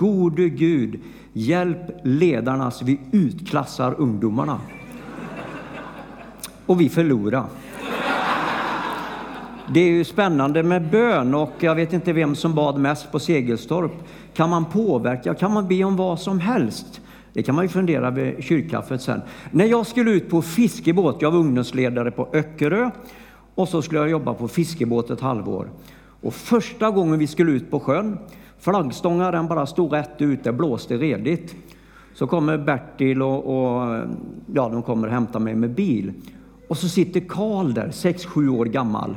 Gode 0.00 0.48
Gud, 0.48 1.00
hjälp 1.32 1.78
ledarna 2.02 2.70
så 2.70 2.84
vi 2.84 3.00
utklassar 3.12 3.94
ungdomarna. 3.98 4.60
Och 6.66 6.80
vi 6.80 6.88
förlorar. 6.88 7.44
Det 9.74 9.80
är 9.80 9.88
ju 9.90 10.04
spännande 10.04 10.62
med 10.62 10.90
bön 10.90 11.34
och 11.34 11.52
jag 11.58 11.74
vet 11.74 11.92
inte 11.92 12.12
vem 12.12 12.34
som 12.34 12.54
bad 12.54 12.78
mest 12.78 13.12
på 13.12 13.18
Segelstorp. 13.18 13.92
Kan 14.34 14.50
man 14.50 14.64
påverka? 14.64 15.34
Kan 15.34 15.52
man 15.52 15.68
be 15.68 15.84
om 15.84 15.96
vad 15.96 16.20
som 16.20 16.40
helst? 16.40 17.00
Det 17.32 17.42
kan 17.42 17.54
man 17.54 17.64
ju 17.64 17.68
fundera 17.68 18.10
vid 18.10 18.44
kyrkkaffet 18.44 19.02
sen. 19.02 19.20
När 19.50 19.64
jag 19.64 19.86
skulle 19.86 20.10
ut 20.10 20.30
på 20.30 20.42
fiskebåt, 20.42 21.22
jag 21.22 21.30
var 21.30 21.38
ungdomsledare 21.38 22.10
på 22.10 22.28
Öckerö 22.32 22.90
och 23.54 23.68
så 23.68 23.82
skulle 23.82 24.00
jag 24.00 24.10
jobba 24.10 24.34
på 24.34 24.48
fiskebåt 24.48 25.10
ett 25.10 25.20
halvår. 25.20 25.70
Och 26.20 26.34
första 26.34 26.90
gången 26.90 27.18
vi 27.18 27.26
skulle 27.26 27.52
ut 27.52 27.70
på 27.70 27.80
sjön, 27.80 28.18
flaggstångar 28.60 29.32
den 29.32 29.46
bara 29.46 29.66
stod 29.66 29.92
rätt 29.92 30.22
ut, 30.22 30.44
det 30.44 30.52
blåste 30.52 30.96
redigt. 30.96 31.56
Så 32.14 32.26
kommer 32.26 32.58
Bertil 32.58 33.22
och, 33.22 33.36
och 33.46 33.98
ja, 34.54 34.68
de 34.68 34.82
kommer 34.82 35.06
och 35.06 35.12
hämtar 35.12 35.40
mig 35.40 35.54
med 35.54 35.70
bil. 35.70 36.12
Och 36.68 36.76
så 36.76 36.88
sitter 36.88 37.20
Karl 37.20 37.74
där, 37.74 37.88
6-7 37.88 38.48
år 38.48 38.64
gammal. 38.64 39.16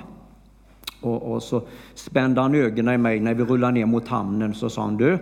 Och, 1.02 1.34
och, 1.34 1.44
så 1.44 1.62
spände 1.94 2.42
han 2.42 2.56
ögonen 2.56 2.94
i 2.94 2.98
mig 2.98 3.20
när 3.20 3.34
vi 3.34 3.44
rullade 3.44 3.74
ner 3.74 3.86
mot 3.86 4.08
hamnen. 4.08 4.54
Så 4.54 4.70
sa 4.70 4.82
han, 4.82 4.98
du, 4.98 5.18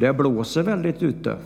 det 0.00 0.12
blåser 0.12 0.62
väldigt 0.62 1.02
ute. 1.02 1.36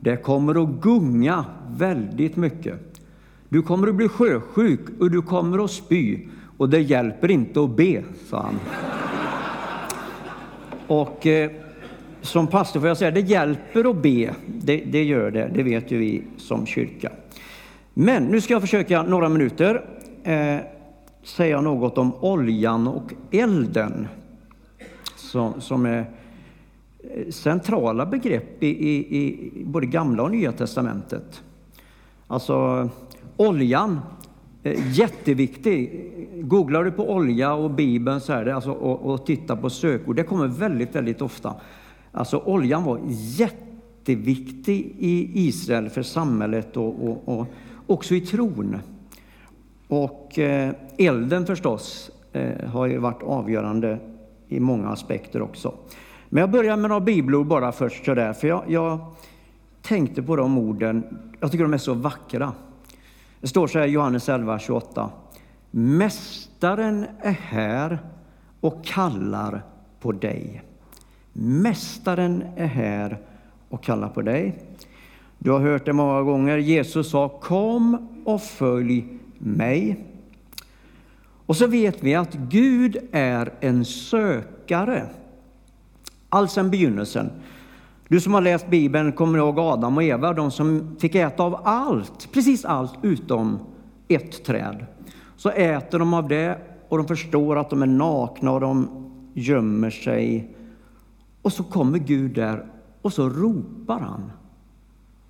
Det 0.00 0.16
kommer 0.16 0.62
att 0.62 0.80
gunga 0.80 1.44
väldigt 1.76 2.36
mycket. 2.36 3.00
Du 3.48 3.62
kommer 3.62 3.88
att 3.88 3.94
bli 3.94 4.08
sjösjuk 4.08 4.80
och 5.00 5.10
du 5.10 5.22
kommer 5.22 5.64
att 5.64 5.70
spy. 5.70 6.28
Och 6.56 6.68
det 6.68 6.80
hjälper 6.80 7.30
inte 7.30 7.60
att 7.60 7.76
be, 7.76 8.02
sa 8.30 8.42
han. 8.42 8.54
Och 10.86 11.26
eh, 11.26 11.50
som 12.22 12.46
pastor 12.46 12.80
får 12.80 12.88
jag 12.88 12.96
säga, 12.96 13.10
det 13.10 13.20
hjälper 13.20 13.90
att 13.90 14.02
be. 14.02 14.34
Det, 14.46 14.76
det 14.76 15.04
gör 15.04 15.30
det, 15.30 15.50
det 15.54 15.62
vet 15.62 15.90
ju 15.90 15.98
vi 15.98 16.22
som 16.36 16.66
kyrka. 16.66 17.12
Men 17.94 18.24
nu 18.24 18.40
ska 18.40 18.54
jag 18.54 18.62
försöka 18.62 19.02
några 19.02 19.28
minuter 19.28 19.84
eh, 20.24 20.56
säga 21.22 21.60
något 21.60 21.98
om 21.98 22.14
oljan 22.14 22.88
och 22.88 23.12
elden 23.30 24.08
som, 25.16 25.60
som 25.60 25.86
är 25.86 25.98
eh, 25.98 27.30
centrala 27.30 28.06
begrepp 28.06 28.62
i, 28.62 28.66
i, 28.66 29.18
i 29.18 29.64
både 29.64 29.86
Gamla 29.86 30.22
och 30.22 30.30
Nya 30.30 30.52
testamentet. 30.52 31.42
Alltså 32.26 32.88
oljan, 33.36 34.00
Eh, 34.66 34.98
jätteviktig. 34.98 36.10
Googlar 36.34 36.84
du 36.84 36.90
på 36.90 37.10
olja 37.10 37.54
och 37.54 37.70
Bibeln 37.70 38.20
så 38.20 38.32
är 38.32 38.44
det, 38.44 38.54
alltså, 38.54 38.70
och, 38.70 39.12
och 39.12 39.26
tittar 39.26 39.56
på 39.56 39.70
sökord, 39.70 40.16
det 40.16 40.22
kommer 40.22 40.46
väldigt, 40.46 40.94
väldigt 40.94 41.22
ofta. 41.22 41.54
Alltså 42.12 42.42
oljan 42.44 42.84
var 42.84 43.00
jätteviktig 43.08 44.96
i 44.98 45.30
Israel 45.34 45.88
för 45.88 46.02
samhället 46.02 46.76
och, 46.76 47.08
och, 47.08 47.28
och 47.28 47.46
också 47.86 48.14
i 48.14 48.20
tron. 48.20 48.76
Och 49.88 50.38
eh, 50.38 50.74
elden 50.98 51.46
förstås 51.46 52.10
eh, 52.32 52.68
har 52.68 52.86
ju 52.86 52.98
varit 52.98 53.22
avgörande 53.22 53.98
i 54.48 54.60
många 54.60 54.88
aspekter 54.88 55.42
också. 55.42 55.74
Men 56.28 56.40
jag 56.40 56.50
börjar 56.50 56.76
med 56.76 56.88
några 56.88 57.04
bibelord 57.04 57.46
bara 57.46 57.72
först 57.72 58.04
sådär, 58.04 58.32
för 58.32 58.48
jag, 58.48 58.64
jag 58.68 58.98
tänkte 59.82 60.22
på 60.22 60.36
de 60.36 60.58
orden. 60.58 61.04
Jag 61.40 61.52
tycker 61.52 61.64
de 61.64 61.74
är 61.74 61.78
så 61.78 61.94
vackra. 61.94 62.52
Det 63.44 63.48
står 63.48 63.66
så 63.66 63.78
här 63.78 63.86
i 63.86 63.90
Johannes 63.90 64.28
11, 64.28 64.58
28. 64.58 65.10
Mästaren 65.70 67.06
är 67.20 67.32
här 67.32 67.98
och 68.60 68.84
kallar 68.84 69.62
på 70.00 70.12
dig. 70.12 70.62
Mästaren 71.32 72.44
är 72.56 72.66
här 72.66 73.18
och 73.68 73.82
kallar 73.82 74.08
på 74.08 74.22
dig. 74.22 74.58
Du 75.38 75.50
har 75.50 75.60
hört 75.60 75.84
det 75.84 75.92
många 75.92 76.22
gånger. 76.22 76.56
Jesus 76.56 77.10
sa 77.10 77.28
kom 77.28 78.08
och 78.24 78.42
följ 78.42 79.06
mig. 79.38 80.04
Och 81.46 81.56
så 81.56 81.66
vet 81.66 82.02
vi 82.02 82.14
att 82.14 82.34
Gud 82.34 82.96
är 83.12 83.52
en 83.60 83.84
sökare. 83.84 85.06
Allsedan 86.28 86.70
begynnelsen. 86.70 87.30
Du 88.14 88.20
som 88.20 88.34
har 88.34 88.40
läst 88.40 88.70
Bibeln 88.70 89.12
kommer 89.12 89.38
ihåg 89.38 89.58
Adam 89.58 89.96
och 89.96 90.02
Eva, 90.02 90.32
de 90.32 90.50
som 90.50 90.96
fick 91.00 91.14
äta 91.14 91.42
av 91.42 91.60
allt, 91.64 92.32
precis 92.32 92.64
allt 92.64 92.94
utom 93.02 93.58
ett 94.08 94.44
träd. 94.44 94.86
Så 95.36 95.50
äter 95.50 95.98
de 95.98 96.14
av 96.14 96.28
det 96.28 96.58
och 96.88 96.98
de 96.98 97.06
förstår 97.06 97.58
att 97.58 97.70
de 97.70 97.82
är 97.82 97.86
nakna 97.86 98.52
och 98.52 98.60
de 98.60 98.88
gömmer 99.34 99.90
sig. 99.90 100.54
Och 101.42 101.52
så 101.52 101.64
kommer 101.64 101.98
Gud 101.98 102.34
där 102.34 102.66
och 103.02 103.12
så 103.12 103.28
ropar 103.28 104.00
han. 104.00 104.32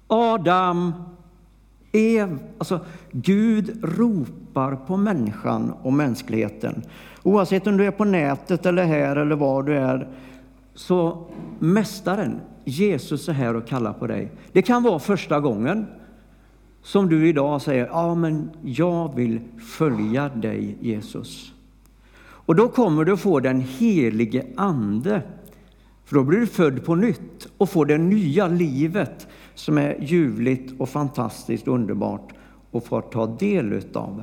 Adam, 0.06 0.92
Ev, 1.92 2.38
alltså 2.58 2.80
Gud 3.12 3.80
ropar 3.82 4.76
på 4.76 4.96
människan 4.96 5.72
och 5.82 5.92
mänskligheten. 5.92 6.82
Oavsett 7.22 7.66
om 7.66 7.76
du 7.76 7.86
är 7.86 7.90
på 7.90 8.04
nätet 8.04 8.66
eller 8.66 8.84
här 8.84 9.16
eller 9.16 9.36
var 9.36 9.62
du 9.62 9.76
är, 9.76 10.08
så 10.74 11.26
Mästaren, 11.58 12.40
Jesus 12.64 13.28
är 13.28 13.32
här 13.32 13.56
och 13.56 13.66
kallar 13.66 13.92
på 13.92 14.06
dig. 14.06 14.32
Det 14.52 14.62
kan 14.62 14.82
vara 14.82 14.98
första 14.98 15.40
gången 15.40 15.86
som 16.82 17.08
du 17.08 17.28
idag 17.28 17.62
säger, 17.62 17.86
ja 17.86 18.14
men 18.14 18.50
jag 18.62 19.14
vill 19.14 19.40
följa 19.78 20.28
dig 20.28 20.78
Jesus. 20.80 21.52
Och 22.20 22.56
då 22.56 22.68
kommer 22.68 23.04
du 23.04 23.16
få 23.16 23.40
den 23.40 23.60
helige 23.60 24.46
Ande. 24.56 25.22
För 26.04 26.16
då 26.16 26.24
blir 26.24 26.40
du 26.40 26.46
född 26.46 26.84
på 26.84 26.94
nytt 26.94 27.48
och 27.56 27.70
får 27.70 27.86
det 27.86 27.98
nya 27.98 28.46
livet 28.46 29.26
som 29.54 29.78
är 29.78 29.96
ljuvligt 30.00 30.80
och 30.80 30.88
fantastiskt 30.88 31.68
underbart 31.68 32.32
och 32.70 32.84
får 32.84 33.00
ta 33.00 33.26
del 33.26 33.72
utav. 33.72 34.22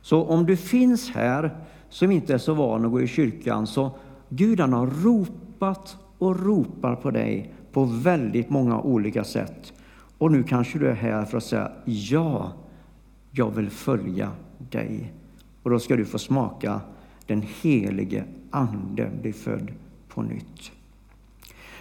Så 0.00 0.24
om 0.24 0.46
du 0.46 0.56
finns 0.56 1.10
här 1.10 1.64
som 1.88 2.10
inte 2.10 2.34
är 2.34 2.38
så 2.38 2.54
van 2.54 2.84
att 2.84 2.90
gå 2.90 3.00
i 3.00 3.06
kyrkan 3.06 3.66
så 3.66 3.90
Gud 4.28 4.60
han 4.60 4.72
har 4.72 4.86
ropat 4.86 5.47
och 6.18 6.46
ropar 6.46 6.96
på 6.96 7.10
dig 7.10 7.54
på 7.72 7.84
väldigt 7.84 8.50
många 8.50 8.80
olika 8.80 9.24
sätt. 9.24 9.72
Och 10.18 10.32
nu 10.32 10.42
kanske 10.42 10.78
du 10.78 10.88
är 10.88 10.94
här 10.94 11.24
för 11.24 11.36
att 11.38 11.44
säga 11.44 11.72
ja, 11.84 12.52
jag 13.30 13.50
vill 13.50 13.70
följa 13.70 14.30
dig. 14.58 15.12
Och 15.62 15.70
då 15.70 15.78
ska 15.78 15.96
du 15.96 16.04
få 16.04 16.18
smaka 16.18 16.80
den 17.26 17.42
helige 17.62 18.24
Ande 18.50 19.10
bli 19.22 19.32
född 19.32 19.70
på 20.08 20.22
nytt. 20.22 20.72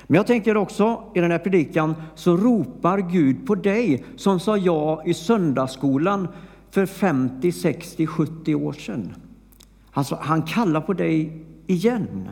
Men 0.07 0.15
jag 0.15 0.27
tänker 0.27 0.57
också 0.57 1.03
i 1.15 1.19
den 1.19 1.31
här 1.31 1.39
predikan 1.39 1.95
så 2.15 2.37
ropar 2.37 2.97
Gud 2.97 3.47
på 3.47 3.55
dig 3.55 4.03
som 4.15 4.39
sa 4.39 4.57
ja 4.57 5.03
i 5.05 5.13
söndagsskolan 5.13 6.27
för 6.71 6.85
50, 6.85 7.51
60, 7.51 8.07
70 8.07 8.55
år 8.55 8.73
sedan. 8.73 9.15
Alltså, 9.91 10.17
han 10.21 10.41
kallar 10.41 10.81
på 10.81 10.93
dig 10.93 11.45
igen 11.67 12.29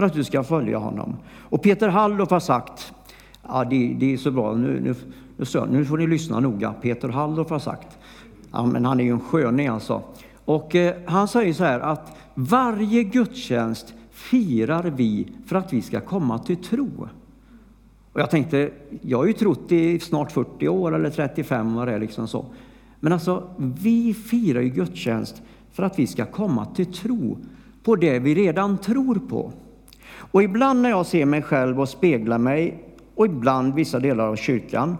för 0.00 0.06
att 0.06 0.12
du 0.12 0.24
ska 0.24 0.42
följa 0.42 0.78
honom. 0.78 1.16
Och 1.38 1.62
Peter 1.62 1.88
Halldorf 1.88 2.30
har 2.30 2.40
sagt, 2.40 2.92
ja, 3.48 3.64
det, 3.64 3.96
det 4.00 4.12
är 4.12 4.16
så 4.16 4.30
bra, 4.30 4.54
nu, 4.54 4.80
nu, 4.80 4.94
nu, 5.36 5.66
nu 5.70 5.84
får 5.84 5.98
ni 5.98 6.06
lyssna 6.06 6.40
noga. 6.40 6.72
Peter 6.72 7.08
Halldorf 7.08 7.50
har 7.50 7.58
sagt, 7.58 7.98
ja, 8.52 8.66
men 8.66 8.84
han 8.84 9.00
är 9.00 9.04
ju 9.04 9.10
en 9.10 9.20
sköning 9.20 9.66
alltså. 9.66 10.02
Och 10.44 10.74
eh, 10.74 10.94
han 11.06 11.28
säger 11.28 11.52
så 11.52 11.64
här 11.64 11.80
att 11.80 12.16
varje 12.34 13.02
gudstjänst 13.02 13.94
firar 14.10 14.82
vi 14.82 15.32
för 15.46 15.56
att 15.56 15.72
vi 15.72 15.82
ska 15.82 16.00
komma 16.00 16.38
till 16.38 16.56
tro. 16.56 17.08
Och 18.12 18.20
jag 18.20 18.30
tänkte, 18.30 18.70
jag 19.00 19.18
har 19.18 19.26
ju 19.26 19.32
trott 19.32 19.72
i 19.72 19.98
snart 19.98 20.32
40 20.32 20.68
år 20.68 20.94
eller 20.94 21.10
35 21.10 21.74
vad 21.74 21.88
det 21.88 21.94
är 21.94 21.98
liksom 21.98 22.28
så. 22.28 22.44
Men 23.00 23.12
alltså, 23.12 23.50
vi 23.58 24.14
firar 24.14 24.60
ju 24.60 24.68
gudstjänst 24.68 25.42
för 25.72 25.82
att 25.82 25.98
vi 25.98 26.06
ska 26.06 26.26
komma 26.26 26.66
till 26.66 26.92
tro 26.92 27.38
på 27.82 27.96
det 27.96 28.18
vi 28.18 28.34
redan 28.34 28.78
tror 28.78 29.14
på. 29.14 29.52
Och 30.20 30.42
ibland 30.42 30.82
när 30.82 30.90
jag 30.90 31.06
ser 31.06 31.24
mig 31.24 31.42
själv 31.42 31.80
och 31.80 31.88
speglar 31.88 32.38
mig 32.38 32.84
och 33.14 33.26
ibland 33.26 33.74
vissa 33.74 33.98
delar 34.00 34.26
av 34.26 34.36
kyrkan 34.36 34.96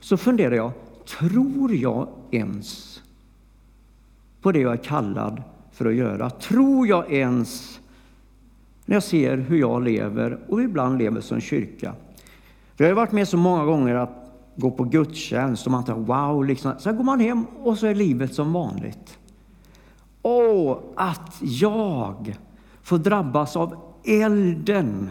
så 0.00 0.16
funderar 0.16 0.54
jag, 0.54 0.72
tror 1.18 1.74
jag 1.74 2.08
ens 2.30 3.00
på 4.42 4.52
det 4.52 4.60
jag 4.60 4.72
är 4.72 4.84
kallad 4.84 5.42
för 5.72 5.86
att 5.86 5.94
göra? 5.94 6.30
Tror 6.30 6.86
jag 6.86 7.12
ens 7.12 7.80
när 8.84 8.96
jag 8.96 9.02
ser 9.02 9.36
hur 9.36 9.58
jag 9.58 9.82
lever 9.82 10.38
och 10.48 10.62
ibland 10.62 10.98
lever 10.98 11.20
som 11.20 11.40
kyrka. 11.40 11.94
För 12.76 12.84
jag 12.84 12.90
har 12.90 12.96
varit 12.96 13.12
med 13.12 13.28
så 13.28 13.36
många 13.36 13.64
gånger 13.64 13.94
att 13.94 14.32
gå 14.56 14.70
på 14.70 14.84
gudstjänst 14.84 15.66
och 15.66 15.72
man 15.72 15.84
tänker 15.84 16.02
wow, 16.02 16.44
liksom. 16.44 16.72
sen 16.78 16.96
går 16.96 17.04
man 17.04 17.20
hem 17.20 17.46
och 17.62 17.78
så 17.78 17.86
är 17.86 17.94
livet 17.94 18.34
som 18.34 18.52
vanligt. 18.52 19.18
Åh, 20.22 20.78
att 20.96 21.36
jag 21.40 22.36
får 22.82 22.98
drabbas 22.98 23.56
av 23.56 23.87
elden 24.08 25.10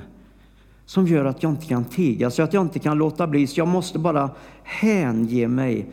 som 0.86 1.08
gör 1.08 1.26
att 1.26 1.44
jag 1.44 1.52
inte 1.52 1.66
kan 1.66 1.86
tiga, 1.86 2.32
så 2.32 2.44
att 2.44 2.54
jag 2.54 2.62
inte 2.62 2.80
kan 2.80 2.98
låta 2.98 3.28
bli, 3.28 3.48
så 3.48 3.60
jag 3.60 3.68
måste 3.68 4.00
bara 4.00 4.30
hänge 4.64 5.48
mig 5.48 5.92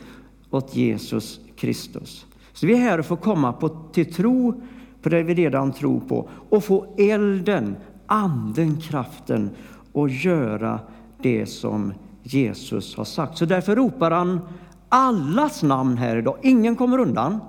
åt 0.50 0.76
Jesus 0.76 1.40
Kristus. 1.56 2.26
Så 2.52 2.66
vi 2.66 2.72
är 2.72 2.78
här 2.78 3.02
för 3.02 3.14
att 3.14 3.20
komma 3.20 3.52
på, 3.52 3.68
till 3.68 4.14
tro 4.14 4.62
på 5.02 5.08
det 5.08 5.22
vi 5.22 5.34
redan 5.34 5.72
tror 5.72 6.00
på 6.00 6.28
och 6.48 6.64
få 6.64 6.94
elden, 6.98 7.76
anden, 8.06 8.80
kraften 8.80 9.50
och 9.92 10.08
göra 10.08 10.80
det 11.22 11.46
som 11.46 11.92
Jesus 12.22 12.96
har 12.96 13.04
sagt. 13.04 13.38
Så 13.38 13.44
därför 13.44 13.76
ropar 13.76 14.10
han 14.10 14.40
allas 14.88 15.62
namn 15.62 15.96
här 15.96 16.16
idag. 16.16 16.36
Ingen 16.42 16.76
kommer 16.76 16.98
undan. 16.98 17.40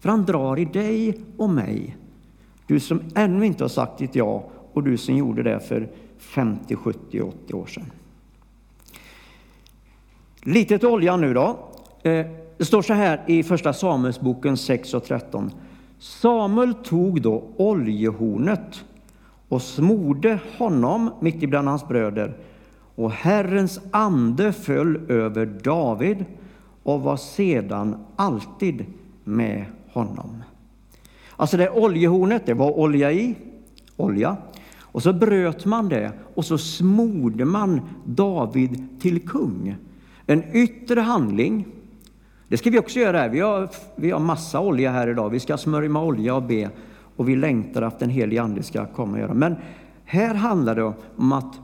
För 0.00 0.08
han 0.08 0.24
drar 0.24 0.58
i 0.58 0.64
dig 0.64 1.20
och 1.36 1.50
mig. 1.50 1.96
Du 2.68 2.80
som 2.80 3.02
ännu 3.14 3.46
inte 3.46 3.64
har 3.64 3.68
sagt 3.68 3.98
ditt 3.98 4.14
ja 4.14 4.44
och 4.72 4.82
du 4.82 4.96
som 4.96 5.16
gjorde 5.16 5.42
det 5.42 5.60
för 5.60 5.88
50, 6.18 6.76
70, 6.76 7.20
80 7.20 7.54
år 7.54 7.66
sedan. 7.66 7.90
Lite 10.42 10.78
till 10.78 10.88
oljan 10.88 11.20
nu 11.20 11.34
då. 11.34 11.58
Eh, 12.02 12.26
det 12.56 12.64
står 12.64 12.82
så 12.82 12.92
här 12.92 13.24
i 13.26 13.42
Första 13.42 13.72
Samuelsboken 13.72 14.56
6 14.56 14.94
och 14.94 15.04
13. 15.04 15.50
Samuel 15.98 16.74
tog 16.74 17.22
då 17.22 17.44
oljehornet 17.56 18.84
och 19.48 19.62
smorde 19.62 20.38
honom 20.58 21.10
mitt 21.20 21.42
ibland 21.42 21.68
hans 21.68 21.88
bröder. 21.88 22.36
Och 22.94 23.10
Herrens 23.10 23.80
ande 23.90 24.52
föll 24.52 25.10
över 25.10 25.46
David 25.46 26.24
och 26.82 27.00
var 27.00 27.16
sedan 27.16 28.04
alltid 28.16 28.84
med 29.24 29.64
honom. 29.92 30.42
Alltså 31.38 31.56
det 31.56 31.70
oljehornet, 31.70 32.46
det 32.46 32.54
var 32.54 32.78
olja 32.78 33.12
i, 33.12 33.34
olja. 33.96 34.36
Och 34.80 35.02
så 35.02 35.12
bröt 35.12 35.64
man 35.64 35.88
det 35.88 36.12
och 36.34 36.44
så 36.44 36.58
smorde 36.58 37.44
man 37.44 37.80
David 38.04 39.00
till 39.00 39.28
kung. 39.28 39.76
En 40.26 40.42
yttre 40.56 41.00
handling. 41.00 41.66
Det 42.48 42.56
ska 42.56 42.70
vi 42.70 42.78
också 42.78 42.98
göra 42.98 43.18
här. 43.18 43.28
Vi 43.28 43.40
har, 43.40 43.68
vi 43.96 44.10
har 44.10 44.20
massa 44.20 44.60
olja 44.60 44.90
här 44.90 45.08
idag. 45.08 45.30
Vi 45.30 45.40
ska 45.40 45.56
smörja 45.56 45.88
med 45.88 46.02
olja 46.02 46.34
och 46.34 46.42
be 46.42 46.70
och 47.16 47.28
vi 47.28 47.36
längtar 47.36 47.82
att 47.82 47.98
den 47.98 48.10
helige 48.10 48.42
Ande 48.42 48.62
ska 48.62 48.86
komma 48.86 49.12
och 49.12 49.18
göra. 49.18 49.34
Men 49.34 49.56
här 50.04 50.34
handlar 50.34 50.74
det 50.74 50.92
om 51.16 51.32
att 51.32 51.60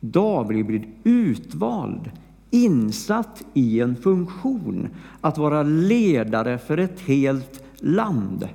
David 0.00 0.66
blir 0.66 0.88
utvald, 1.04 2.10
insatt 2.50 3.44
i 3.54 3.80
en 3.80 3.96
funktion, 3.96 4.88
att 5.20 5.38
vara 5.38 5.62
ledare 5.62 6.58
för 6.58 6.78
ett 6.78 7.00
helt 7.00 7.62
land. 7.78 8.48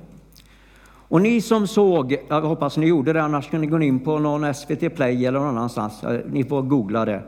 Och 1.12 1.22
ni 1.22 1.40
som 1.40 1.66
såg, 1.66 2.16
jag 2.28 2.40
hoppas 2.40 2.76
ni 2.76 2.86
gjorde 2.86 3.12
det, 3.12 3.22
annars 3.22 3.50
kan 3.50 3.60
ni 3.60 3.66
gå 3.66 3.82
in 3.82 4.00
på 4.00 4.18
någon 4.18 4.54
SVT 4.54 4.94
Play 4.94 5.26
eller 5.26 5.38
någon 5.38 5.48
annanstans, 5.48 6.04
eh, 6.04 6.20
ni 6.30 6.44
får 6.44 6.62
googla 6.62 7.04
det. 7.04 7.22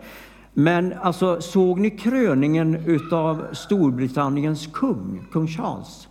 Men 0.55 0.93
alltså, 0.93 1.41
såg 1.41 1.81
ni 1.81 1.91
kröningen 1.91 2.75
utav 2.87 3.45
Storbritanniens 3.53 4.67
kung, 4.67 5.27
kung 5.33 5.49
Charles? 5.49 6.09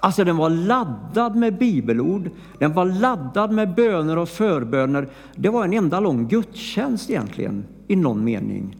Alltså 0.00 0.24
den 0.24 0.36
var 0.36 0.50
laddad 0.50 1.36
med 1.36 1.58
bibelord, 1.58 2.30
den 2.58 2.72
var 2.72 2.84
laddad 2.84 3.50
med 3.50 3.74
böner 3.74 4.18
och 4.18 4.28
förböner. 4.28 5.08
Det 5.34 5.48
var 5.48 5.64
en 5.64 5.72
enda 5.72 6.00
lång 6.00 6.28
gudstjänst 6.28 7.10
egentligen, 7.10 7.64
i 7.86 7.96
någon 7.96 8.24
mening. 8.24 8.76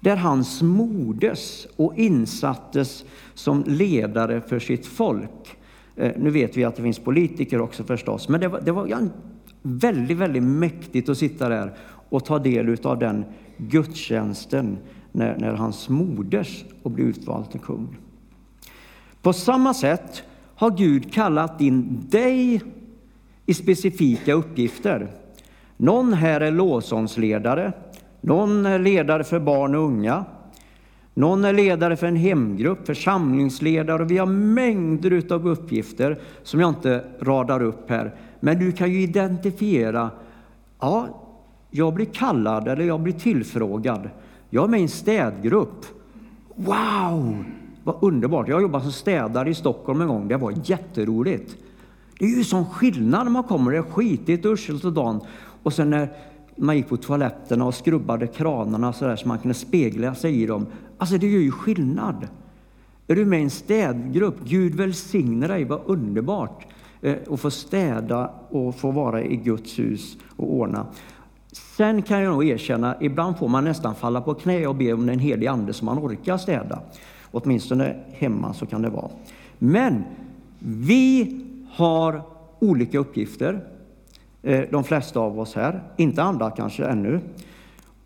Där 0.00 0.16
han 0.16 0.44
smordes 0.44 1.66
och 1.76 1.96
insattes 1.96 3.04
som 3.34 3.64
ledare 3.66 4.40
för 4.40 4.58
sitt 4.58 4.86
folk. 4.86 5.59
Eh, 5.96 6.12
nu 6.16 6.30
vet 6.30 6.56
vi 6.56 6.64
att 6.64 6.76
det 6.76 6.82
finns 6.82 6.98
politiker 6.98 7.60
också 7.60 7.84
förstås, 7.84 8.28
men 8.28 8.40
det 8.40 8.48
var, 8.48 8.60
det 8.60 8.72
var 8.72 9.08
väldigt, 9.62 10.16
väldigt 10.16 10.42
mäktigt 10.42 11.08
att 11.08 11.18
sitta 11.18 11.48
där 11.48 11.72
och 12.08 12.24
ta 12.24 12.38
del 12.38 12.76
av 12.82 12.98
den 12.98 13.24
gudstjänsten 13.56 14.78
när, 15.12 15.36
när 15.38 15.52
hans 15.52 15.88
moders 15.88 16.64
och 16.82 16.90
bli 16.90 17.04
utvald 17.04 17.50
till 17.50 17.60
kung. 17.60 17.96
På 19.22 19.32
samma 19.32 19.74
sätt 19.74 20.22
har 20.54 20.70
Gud 20.70 21.12
kallat 21.12 21.60
in 21.60 22.06
dig 22.10 22.62
i 23.46 23.54
specifika 23.54 24.32
uppgifter. 24.32 25.08
Någon 25.76 26.12
här 26.12 26.40
är 26.40 26.50
lovsångsledare, 26.50 27.72
någon 28.20 28.66
är 28.66 28.78
ledare 28.78 29.24
för 29.24 29.40
barn 29.40 29.74
och 29.74 29.82
unga, 29.82 30.24
någon 31.20 31.44
är 31.44 31.52
ledare 31.52 31.96
för 31.96 32.06
en 32.06 32.16
hemgrupp, 32.16 32.86
församlingsledare 32.86 34.02
och 34.02 34.10
vi 34.10 34.18
har 34.18 34.26
mängder 34.26 35.32
av 35.34 35.48
uppgifter 35.48 36.18
som 36.42 36.60
jag 36.60 36.68
inte 36.68 37.04
radar 37.20 37.62
upp 37.62 37.90
här. 37.90 38.14
Men 38.40 38.58
du 38.58 38.72
kan 38.72 38.92
ju 38.92 39.02
identifiera, 39.02 40.10
ja, 40.80 41.08
jag 41.70 41.94
blir 41.94 42.06
kallad 42.06 42.68
eller 42.68 42.84
jag 42.84 43.00
blir 43.00 43.12
tillfrågad. 43.12 44.10
Jag 44.50 44.64
är 44.64 44.68
med 44.68 44.80
i 44.80 44.82
en 44.82 44.88
städgrupp. 44.88 45.86
Wow, 46.54 47.44
vad 47.84 47.96
underbart! 48.00 48.48
Jag 48.48 48.62
jobbade 48.62 48.84
som 48.84 48.92
städare 48.92 49.50
i 49.50 49.54
Stockholm 49.54 50.00
en 50.00 50.08
gång. 50.08 50.28
Det 50.28 50.36
var 50.36 50.54
jätteroligt. 50.64 51.56
Det 52.18 52.24
är 52.24 52.28
ju 52.28 52.44
sån 52.44 52.66
skillnad 52.66 53.24
när 53.24 53.30
man 53.30 53.44
kommer. 53.44 53.72
Det 53.72 53.78
är 53.78 53.82
skitigt 53.82 54.44
och 54.44 54.52
uselt 54.52 54.84
och 54.84 54.92
dan. 54.92 55.20
Och 55.62 55.72
sen 55.72 55.90
när 55.90 56.08
man 56.60 56.76
gick 56.76 56.88
på 56.88 56.96
toaletterna 56.96 57.64
och 57.64 57.74
skrubbade 57.74 58.26
kranarna 58.26 58.92
så 58.92 59.04
där 59.04 59.16
så 59.16 59.28
man 59.28 59.38
kunde 59.38 59.54
spegla 59.54 60.14
sig 60.14 60.42
i 60.42 60.46
dem. 60.46 60.66
Alltså 60.98 61.18
det 61.18 61.26
gör 61.26 61.40
ju 61.40 61.50
skillnad. 61.50 62.28
Är 63.06 63.16
du 63.16 63.24
med 63.24 63.40
i 63.40 63.42
en 63.42 63.50
städgrupp? 63.50 64.44
Gud 64.44 64.74
välsigne 64.74 65.46
dig, 65.46 65.64
vad 65.64 65.80
underbart 65.86 66.66
eh, 67.02 67.16
att 67.30 67.40
få 67.40 67.50
städa 67.50 68.30
och 68.50 68.74
få 68.74 68.90
vara 68.90 69.22
i 69.22 69.36
Guds 69.36 69.78
hus 69.78 70.16
och 70.36 70.54
ordna. 70.54 70.86
Sen 71.52 72.02
kan 72.02 72.20
jag 72.22 72.32
nog 72.32 72.44
erkänna, 72.44 72.96
ibland 73.00 73.38
får 73.38 73.48
man 73.48 73.64
nästan 73.64 73.94
falla 73.94 74.20
på 74.20 74.34
knä 74.34 74.66
och 74.66 74.76
be 74.76 74.92
om 74.92 75.06
den 75.06 75.18
helige 75.18 75.50
Ande 75.50 75.72
så 75.72 75.84
man 75.84 75.98
orkar 75.98 76.36
städa. 76.36 76.80
Åtminstone 77.30 77.96
hemma 78.12 78.54
så 78.54 78.66
kan 78.66 78.82
det 78.82 78.90
vara. 78.90 79.10
Men 79.58 80.04
vi 80.58 81.36
har 81.70 82.22
olika 82.58 82.98
uppgifter, 82.98 83.64
Eh, 84.42 84.64
de 84.70 84.84
flesta 84.84 85.20
av 85.20 85.40
oss 85.40 85.54
här, 85.54 85.82
inte 85.96 86.22
alla 86.22 86.50
kanske 86.50 86.84
ännu. 86.84 87.20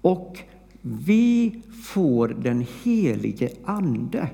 Och 0.00 0.38
vi 0.80 1.62
får 1.82 2.28
den 2.28 2.66
helige 2.82 3.50
Ande 3.64 4.28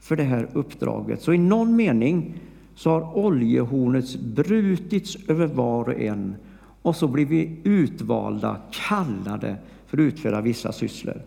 för 0.00 0.16
det 0.16 0.22
här 0.22 0.48
uppdraget. 0.52 1.22
Så 1.22 1.32
i 1.32 1.38
någon 1.38 1.76
mening 1.76 2.34
så 2.74 2.90
har 2.90 3.16
oljehornet 3.18 4.16
brutits 4.20 5.16
över 5.28 5.46
var 5.46 5.88
och 5.88 6.00
en 6.00 6.36
och 6.82 6.96
så 6.96 7.08
blir 7.08 7.26
vi 7.26 7.56
utvalda, 7.64 8.56
kallade 8.70 9.56
för 9.86 9.96
att 9.96 10.00
utföra 10.00 10.40
vissa 10.40 10.72
sysslor. 10.72 11.20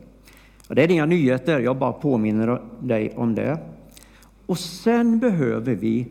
Och 0.68 0.76
det 0.76 0.84
är 0.84 0.92
inga 0.92 1.06
nyheter, 1.06 1.60
jag 1.60 1.78
bara 1.78 1.92
påminner 1.92 2.62
dig 2.80 3.14
om 3.16 3.36
det. 3.36 3.60
Och 4.46 4.60
sen 4.60 5.20
behöver 5.20 5.76
vi 5.76 6.08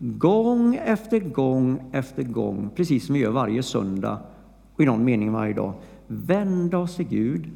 gång 0.00 0.74
efter 0.84 1.20
gång 1.20 1.90
efter 1.92 2.22
gång, 2.22 2.70
precis 2.76 3.06
som 3.06 3.14
vi 3.14 3.20
gör 3.20 3.30
varje 3.30 3.62
söndag 3.62 4.20
och 4.74 4.82
i 4.82 4.86
någon 4.86 5.04
mening 5.04 5.32
varje 5.32 5.54
dag, 5.54 5.72
vända 6.06 6.78
oss 6.78 6.96
till 6.96 7.08
Gud, 7.08 7.50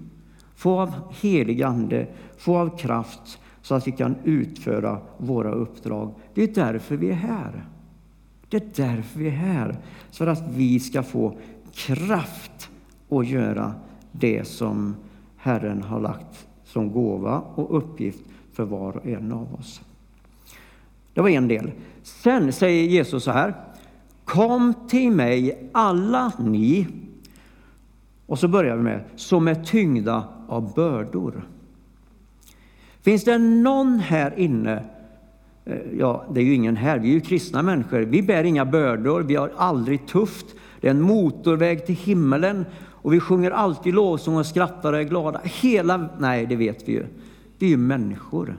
få 0.55 0.81
av 0.81 0.93
helig 1.21 1.63
Ande, 1.63 2.07
få 2.39 2.59
av 2.59 2.79
kraft 2.79 3.39
så 3.63 3.75
att 3.75 3.87
vi 3.87 3.93
kan 3.93 4.15
utföra 4.25 4.99
våra 5.19 5.53
uppdrag. 5.53 6.15
Det 6.35 6.43
är 6.43 6.55
därför 6.55 6.97
vi 6.97 7.11
är 7.11 7.15
här. 7.15 7.65
Det 8.49 8.57
är 8.57 8.87
därför 8.87 9.19
vi 9.19 9.27
är 9.27 9.31
här, 9.31 9.79
för 10.11 10.27
att 10.27 10.43
vi 10.55 10.81
ska 10.81 11.03
få 11.03 11.37
kraft 11.73 12.71
att 13.09 13.29
göra 13.29 13.75
det 14.13 14.45
som 14.45 14.97
Herren 15.37 15.83
har 15.83 16.01
lagt 16.01 16.49
som 16.65 16.93
gåva 16.93 17.41
och 17.41 17.77
uppgift 17.77 18.23
för 18.53 18.65
var 18.65 18.97
och 18.97 19.07
en 19.07 19.33
av 19.33 19.55
oss. 19.55 19.83
Det 21.15 21.21
var 21.21 21.29
en 21.29 21.49
del. 21.49 21.71
Sen 22.03 22.53
säger 22.53 22.85
Jesus 22.85 23.25
så 23.25 23.31
här. 23.31 23.55
Kom 24.25 24.75
till 24.89 25.11
mig 25.11 25.69
alla 25.73 26.33
ni, 26.39 26.87
och 28.27 28.39
så 28.39 28.49
börjar 28.49 28.77
vi 28.77 28.83
med, 28.83 29.05
som 29.17 29.49
är 29.49 29.55
tyngda 29.55 30.25
av 30.49 30.75
bördor. 30.75 31.49
Finns 33.03 33.25
det 33.25 33.39
någon 33.39 33.99
här 33.99 34.39
inne 34.39 34.85
eh, 35.65 35.77
ja, 35.99 36.25
det 36.35 36.41
är 36.41 36.45
ju 36.45 36.55
ingen 36.55 36.77
här, 36.77 36.99
vi 36.99 37.09
är 37.09 37.13
ju 37.13 37.21
kristna 37.21 37.63
människor. 37.63 38.01
Vi 38.01 38.23
bär 38.23 38.45
inga 38.45 38.65
bördor, 38.65 39.23
vi 39.23 39.35
har 39.35 39.53
aldrig 39.57 40.07
tufft. 40.07 40.47
Det 40.81 40.87
är 40.87 40.91
en 40.91 41.03
motorväg 41.03 41.87
till 41.87 41.95
himmelen 41.95 42.65
och 43.03 43.13
vi 43.13 43.21
sjunger 43.21 43.51
alltid 43.51 43.95
lovsång 43.95 44.37
och 44.37 44.47
skrattar 44.47 44.93
och 44.93 44.99
är 44.99 45.05
glada. 45.05 45.41
Hela, 45.45 46.09
nej, 46.19 46.47
det 46.47 46.57
vet 46.57 46.89
vi 46.89 46.93
ju. 46.93 47.07
Vi 47.59 47.67
är 47.67 47.71
ju 47.71 47.77
människor. 47.77 48.57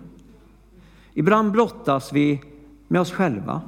Ibland 1.14 1.52
blottas 1.52 2.14
vi 2.14 2.42
med 2.88 3.02
oss 3.02 3.12
själva. 3.12 3.62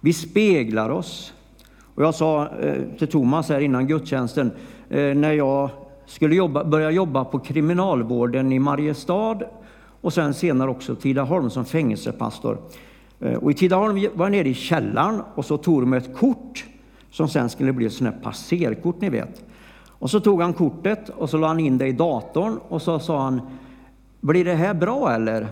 Vi 0.00 0.12
speglar 0.12 0.90
oss. 0.90 1.32
Och 1.94 2.02
jag 2.02 2.14
sa 2.14 2.48
eh, 2.48 2.82
till 2.98 3.08
Thomas 3.08 3.48
här 3.48 3.60
innan 3.60 3.86
gudstjänsten, 3.86 4.50
eh, 4.88 5.14
när 5.14 5.32
jag 5.32 5.70
skulle 6.06 6.34
jobba, 6.34 6.64
börja 6.64 6.90
jobba 6.90 7.24
på 7.24 7.38
kriminalvården 7.38 8.52
i 8.52 8.58
Mariestad 8.58 9.38
och 10.00 10.12
sen 10.12 10.34
senare 10.34 10.70
också 10.70 10.94
Tidaholm 10.94 11.50
som 11.50 11.64
fängelsepastor. 11.64 12.58
Eh, 13.20 13.34
och 13.34 13.50
I 13.50 13.54
Tidaholm 13.54 14.08
var 14.14 14.26
jag 14.26 14.32
nere 14.32 14.48
i 14.48 14.54
källaren 14.54 15.22
och 15.34 15.44
så 15.44 15.56
tog 15.56 15.82
de 15.82 15.92
ett 15.92 16.16
kort 16.16 16.64
som 17.10 17.28
sen 17.28 17.50
skulle 17.50 17.72
bli 17.72 17.86
ett 17.86 17.92
sånt 17.92 18.14
här 18.14 18.22
passerkort, 18.22 19.00
ni 19.00 19.10
vet. 19.10 19.44
Och 19.88 20.10
så 20.10 20.20
tog 20.20 20.42
han 20.42 20.52
kortet 20.52 21.08
och 21.08 21.30
så 21.30 21.38
la 21.38 21.46
han 21.46 21.60
in 21.60 21.78
det 21.78 21.86
i 21.86 21.92
datorn 21.92 22.58
och 22.68 22.82
så 22.82 22.98
sa 22.98 23.22
han 23.22 23.40
Blir 24.20 24.44
det 24.44 24.54
här 24.54 24.74
bra 24.74 25.12
eller? 25.12 25.48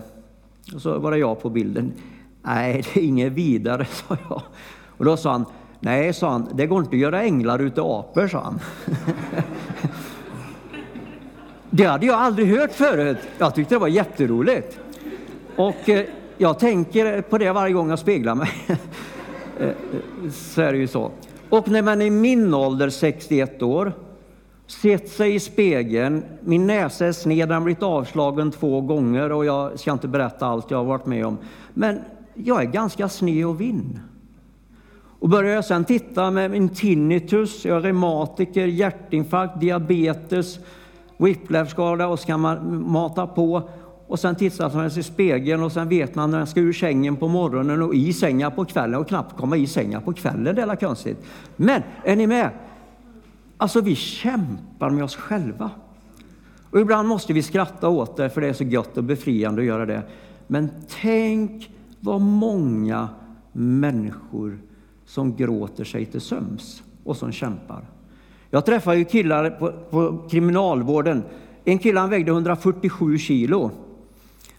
Och 0.75 0.81
så 0.81 0.99
var 0.99 1.11
det 1.11 1.17
jag 1.17 1.41
på 1.41 1.49
bilden. 1.49 1.93
Nej, 2.41 2.83
det 2.93 2.99
är 2.99 3.03
inget 3.03 3.33
vidare, 3.33 3.85
sa 3.91 4.17
jag. 4.29 4.41
Och 4.97 5.05
då 5.05 5.17
sa 5.17 5.31
han 5.31 5.45
Nej, 5.81 6.13
sa 6.13 6.29
han, 6.29 6.47
det 6.53 6.67
går 6.67 6.79
inte 6.79 6.95
att 6.95 7.01
göra 7.01 7.23
änglar 7.23 7.59
utav 7.59 7.91
apor, 7.91 8.27
sa 8.27 8.39
han. 8.39 8.59
det 11.69 11.83
hade 11.83 12.05
jag 12.05 12.15
aldrig 12.15 12.47
hört 12.47 12.71
förut. 12.71 13.17
Jag 13.37 13.55
tyckte 13.55 13.75
det 13.75 13.79
var 13.79 13.87
jätteroligt. 13.87 14.79
Och 15.55 15.89
eh, 15.89 16.05
jag 16.37 16.59
tänker 16.59 17.21
på 17.21 17.37
det 17.37 17.51
varje 17.51 17.73
gång 17.73 17.89
jag 17.89 17.99
speglar 17.99 18.35
mig. 18.35 18.49
Eh, 19.59 19.67
eh, 19.67 19.73
så 20.31 20.61
är 20.61 20.71
det 20.71 20.77
ju 20.77 20.87
så. 20.87 21.11
Och 21.49 21.67
när 21.69 21.81
man 21.81 22.01
är 22.01 22.05
i 22.05 22.09
min 22.09 22.53
ålder, 22.53 22.89
61 22.89 23.61
år, 23.61 23.93
sett 24.71 25.09
sig 25.09 25.35
i 25.35 25.39
spegeln, 25.39 26.23
min 26.41 26.67
näsa 26.67 27.05
är 27.05 27.11
sned, 27.11 27.49
den 27.49 27.55
har 27.55 27.61
blivit 27.61 27.83
avslagen 27.83 28.51
två 28.51 28.81
gånger 28.81 29.31
och 29.31 29.45
jag 29.45 29.79
ska 29.79 29.91
inte 29.91 30.07
berätta 30.07 30.45
allt 30.45 30.71
jag 30.71 30.77
har 30.77 30.85
varit 30.85 31.05
med 31.05 31.25
om. 31.25 31.37
Men 31.73 31.99
jag 32.33 32.61
är 32.61 32.65
ganska 32.65 33.09
sned 33.09 33.45
och 33.45 33.61
vinn. 33.61 33.99
Och 35.19 35.29
börjar 35.29 35.55
jag 35.55 35.65
sedan 35.65 35.85
titta 35.85 36.31
med 36.31 36.51
min 36.51 36.69
tinnitus, 36.69 37.65
jag 37.65 37.77
är 37.77 37.81
reumatiker, 37.81 38.67
hjärtinfarkt, 38.67 39.59
diabetes, 39.59 40.59
whiplashskada 41.17 42.07
och 42.07 42.19
så 42.19 42.27
kan 42.27 42.39
man 42.39 42.83
mata 42.91 43.27
på. 43.27 43.69
Och 44.07 44.19
sen 44.19 44.35
tittar 44.35 44.75
man 44.75 44.91
sig 44.91 44.99
i 44.99 45.03
spegeln 45.03 45.63
och 45.63 45.71
sen 45.71 45.89
vet 45.89 46.15
man 46.15 46.31
när 46.31 46.37
man 46.37 46.47
ska 46.47 46.59
ur 46.59 46.73
sängen 46.73 47.15
på 47.15 47.27
morgonen 47.27 47.81
och 47.81 47.95
i 47.95 48.13
sängen 48.13 48.51
på 48.51 48.65
kvällen 48.65 48.99
och 48.99 49.07
knappt 49.07 49.37
komma 49.37 49.57
i 49.57 49.67
sängen 49.67 50.01
på 50.01 50.13
kvällen. 50.13 50.55
Det 50.55 50.61
är 50.61 50.75
konstigt. 50.75 51.17
Men 51.55 51.81
är 52.03 52.15
ni 52.15 52.27
med? 52.27 52.49
Alltså, 53.61 53.81
vi 53.81 53.95
kämpar 53.95 54.89
med 54.89 55.03
oss 55.03 55.15
själva. 55.15 55.71
Och 56.71 56.79
ibland 56.79 57.07
måste 57.07 57.33
vi 57.33 57.43
skratta 57.43 57.89
åt 57.89 58.17
det, 58.17 58.29
för 58.29 58.41
det 58.41 58.47
är 58.47 58.53
så 58.53 58.63
gött 58.63 58.97
och 58.97 59.03
befriande 59.03 59.61
att 59.61 59.67
göra 59.67 59.85
det. 59.85 60.01
Men 60.47 60.69
tänk 61.01 61.69
vad 61.99 62.21
många 62.21 63.09
människor 63.51 64.59
som 65.05 65.35
gråter 65.35 65.83
sig 65.83 66.05
till 66.05 66.21
söms 66.21 66.83
och 67.03 67.17
som 67.17 67.31
kämpar. 67.31 67.85
Jag 68.49 68.65
träffar 68.65 68.93
ju 68.93 69.05
killar 69.05 69.49
på, 69.49 69.71
på 69.89 70.27
kriminalvården. 70.29 71.23
En 71.65 71.79
kille 71.79 71.99
han 71.99 72.09
vägde 72.09 72.31
147 72.31 73.17
kilo. 73.17 73.71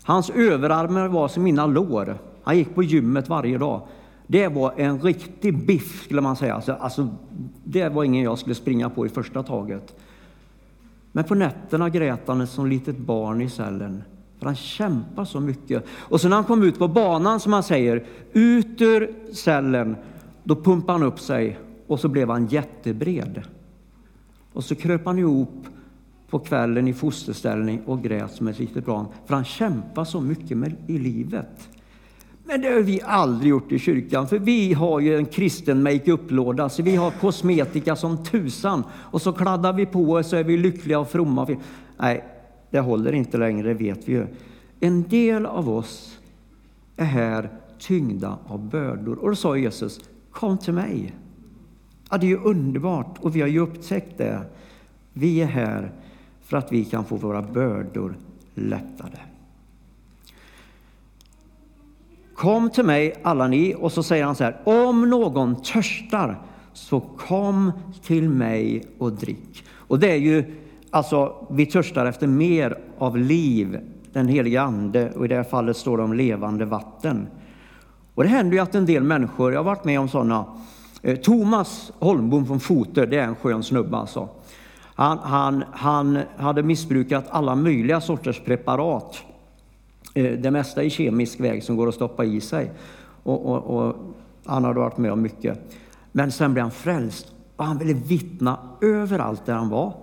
Hans 0.02 0.30
överarmar 0.30 1.08
var 1.08 1.28
som 1.28 1.42
mina 1.42 1.66
lår. 1.66 2.18
Han 2.42 2.58
gick 2.58 2.74
på 2.74 2.82
gymmet 2.82 3.28
varje 3.28 3.58
dag. 3.58 3.80
Det 4.30 4.48
var 4.48 4.74
en 4.76 5.00
riktig 5.00 5.66
biff, 5.66 6.04
skulle 6.04 6.20
man 6.20 6.36
säga. 6.36 6.54
Alltså, 6.54 6.72
alltså, 6.72 7.08
det 7.64 7.88
var 7.88 8.04
ingen 8.04 8.24
jag 8.24 8.38
skulle 8.38 8.54
springa 8.54 8.90
på 8.90 9.06
i 9.06 9.08
första 9.08 9.42
taget. 9.42 9.94
Men 11.12 11.24
på 11.24 11.34
nätterna 11.34 11.88
grät 11.88 12.20
han 12.26 12.46
som 12.46 12.66
litet 12.66 12.98
barn 12.98 13.40
i 13.40 13.50
cellen. 13.50 14.02
För 14.38 14.46
han 14.46 14.56
kämpar 14.56 15.24
så 15.24 15.40
mycket. 15.40 15.84
Och 15.90 16.20
sen 16.20 16.30
när 16.30 16.36
han 16.36 16.44
kom 16.44 16.62
ut 16.62 16.78
på 16.78 16.88
banan, 16.88 17.40
som 17.40 17.52
han 17.52 17.62
säger, 17.62 18.04
ut 18.32 18.80
ur 18.80 19.14
cellen, 19.32 19.96
då 20.44 20.56
pumpade 20.56 20.98
han 20.98 21.02
upp 21.02 21.20
sig 21.20 21.58
och 21.86 22.00
så 22.00 22.08
blev 22.08 22.30
han 22.30 22.46
jättebred. 22.46 23.42
Och 24.52 24.64
så 24.64 24.74
kröp 24.74 25.04
han 25.04 25.18
ihop 25.18 25.66
på 26.28 26.38
kvällen 26.38 26.88
i 26.88 26.92
fosterställning 26.92 27.82
och 27.86 28.02
grät 28.02 28.32
som 28.32 28.48
ett 28.48 28.58
litet 28.58 28.86
barn, 28.86 29.06
för 29.26 29.34
han 29.34 29.44
kämpar 29.44 30.04
så 30.04 30.20
mycket 30.20 30.58
med, 30.58 30.76
i 30.86 30.98
livet. 30.98 31.68
Men 32.50 32.60
det 32.60 32.68
har 32.68 32.80
vi 32.80 33.00
aldrig 33.04 33.50
gjort 33.50 33.72
i 33.72 33.78
kyrkan, 33.78 34.28
för 34.28 34.38
vi 34.38 34.72
har 34.72 35.00
ju 35.00 35.16
en 35.16 35.26
kristen 35.26 35.82
makeup-låda, 35.82 36.68
så 36.68 36.82
vi 36.82 36.96
har 36.96 37.10
kosmetika 37.10 37.96
som 37.96 38.24
tusan 38.24 38.84
och 38.92 39.22
så 39.22 39.32
kladdar 39.32 39.72
vi 39.72 39.86
på 39.86 40.10
och 40.10 40.26
så 40.26 40.36
är 40.36 40.44
vi 40.44 40.56
lyckliga 40.56 40.98
och 40.98 41.10
fromma. 41.10 41.48
Nej, 41.98 42.24
det 42.70 42.80
håller 42.80 43.12
inte 43.12 43.38
längre, 43.38 43.74
vet 43.74 44.08
vi 44.08 44.12
ju. 44.12 44.26
En 44.80 45.02
del 45.02 45.46
av 45.46 45.70
oss 45.70 46.18
är 46.96 47.04
här 47.04 47.50
tyngda 47.78 48.38
av 48.46 48.68
bördor. 48.68 49.18
Och 49.18 49.28
då 49.28 49.36
sa 49.36 49.56
Jesus, 49.56 50.00
kom 50.30 50.58
till 50.58 50.74
mig. 50.74 51.14
Ja, 52.10 52.18
det 52.18 52.26
är 52.26 52.30
ju 52.30 52.38
underbart 52.38 53.18
och 53.20 53.36
vi 53.36 53.40
har 53.40 53.48
ju 53.48 53.58
upptäckt 53.58 54.18
det. 54.18 54.40
Vi 55.12 55.42
är 55.42 55.46
här 55.46 55.92
för 56.42 56.56
att 56.56 56.72
vi 56.72 56.84
kan 56.84 57.04
få 57.04 57.16
våra 57.16 57.42
bördor 57.42 58.16
lättade. 58.54 59.18
Kom 62.40 62.70
till 62.70 62.84
mig 62.84 63.14
alla 63.22 63.48
ni, 63.48 63.74
och 63.78 63.92
så 63.92 64.02
säger 64.02 64.24
han 64.24 64.34
så 64.34 64.44
här, 64.44 64.56
om 64.64 65.10
någon 65.10 65.62
törstar 65.62 66.38
så 66.72 67.00
kom 67.00 67.72
till 68.02 68.28
mig 68.28 68.84
och 68.98 69.12
drick. 69.12 69.64
Och 69.74 69.98
det 69.98 70.10
är 70.10 70.16
ju, 70.16 70.44
alltså 70.90 71.46
vi 71.50 71.66
törstar 71.66 72.06
efter 72.06 72.26
mer 72.26 72.78
av 72.98 73.18
liv, 73.18 73.78
den 74.12 74.28
helige 74.28 74.62
Ande, 74.62 75.12
och 75.16 75.24
i 75.24 75.28
det 75.28 75.36
här 75.36 75.42
fallet 75.42 75.76
står 75.76 75.96
det 75.96 76.02
om 76.02 76.12
levande 76.12 76.64
vatten. 76.64 77.26
Och 78.14 78.22
det 78.22 78.28
händer 78.28 78.52
ju 78.56 78.62
att 78.62 78.74
en 78.74 78.86
del 78.86 79.02
människor, 79.02 79.52
jag 79.52 79.58
har 79.58 79.64
varit 79.64 79.84
med 79.84 80.00
om 80.00 80.08
sådana, 80.08 80.44
eh, 81.02 81.16
Thomas 81.16 81.92
Holmbom 81.98 82.46
från 82.46 82.60
Foter, 82.60 83.06
det 83.06 83.18
är 83.18 83.24
en 83.24 83.36
skön 83.36 83.62
snubbe 83.62 83.96
alltså. 83.96 84.28
Han, 84.94 85.18
han, 85.18 85.64
han 85.72 86.18
hade 86.36 86.62
missbrukat 86.62 87.24
alla 87.30 87.54
möjliga 87.54 88.00
sorters 88.00 88.40
preparat. 88.40 89.24
Eh, 90.14 90.32
det 90.38 90.50
mesta 90.50 90.82
i 90.82 90.90
kemisk 90.90 91.40
väg 91.40 91.62
som 91.62 91.76
går 91.76 91.88
att 91.88 91.94
stoppa 91.94 92.24
i 92.24 92.40
sig. 92.40 92.70
Och, 93.22 93.46
och, 93.46 93.86
och 93.86 93.96
han 94.44 94.64
hade 94.64 94.80
varit 94.80 94.98
med 94.98 95.12
om 95.12 95.22
mycket. 95.22 95.58
Men 96.12 96.32
sen 96.32 96.52
blev 96.52 96.62
han 96.62 96.70
frälst 96.70 97.32
och 97.56 97.64
han 97.64 97.78
ville 97.78 97.94
vittna 97.94 98.58
överallt 98.80 99.46
där 99.46 99.54
han 99.54 99.68
var. 99.68 99.94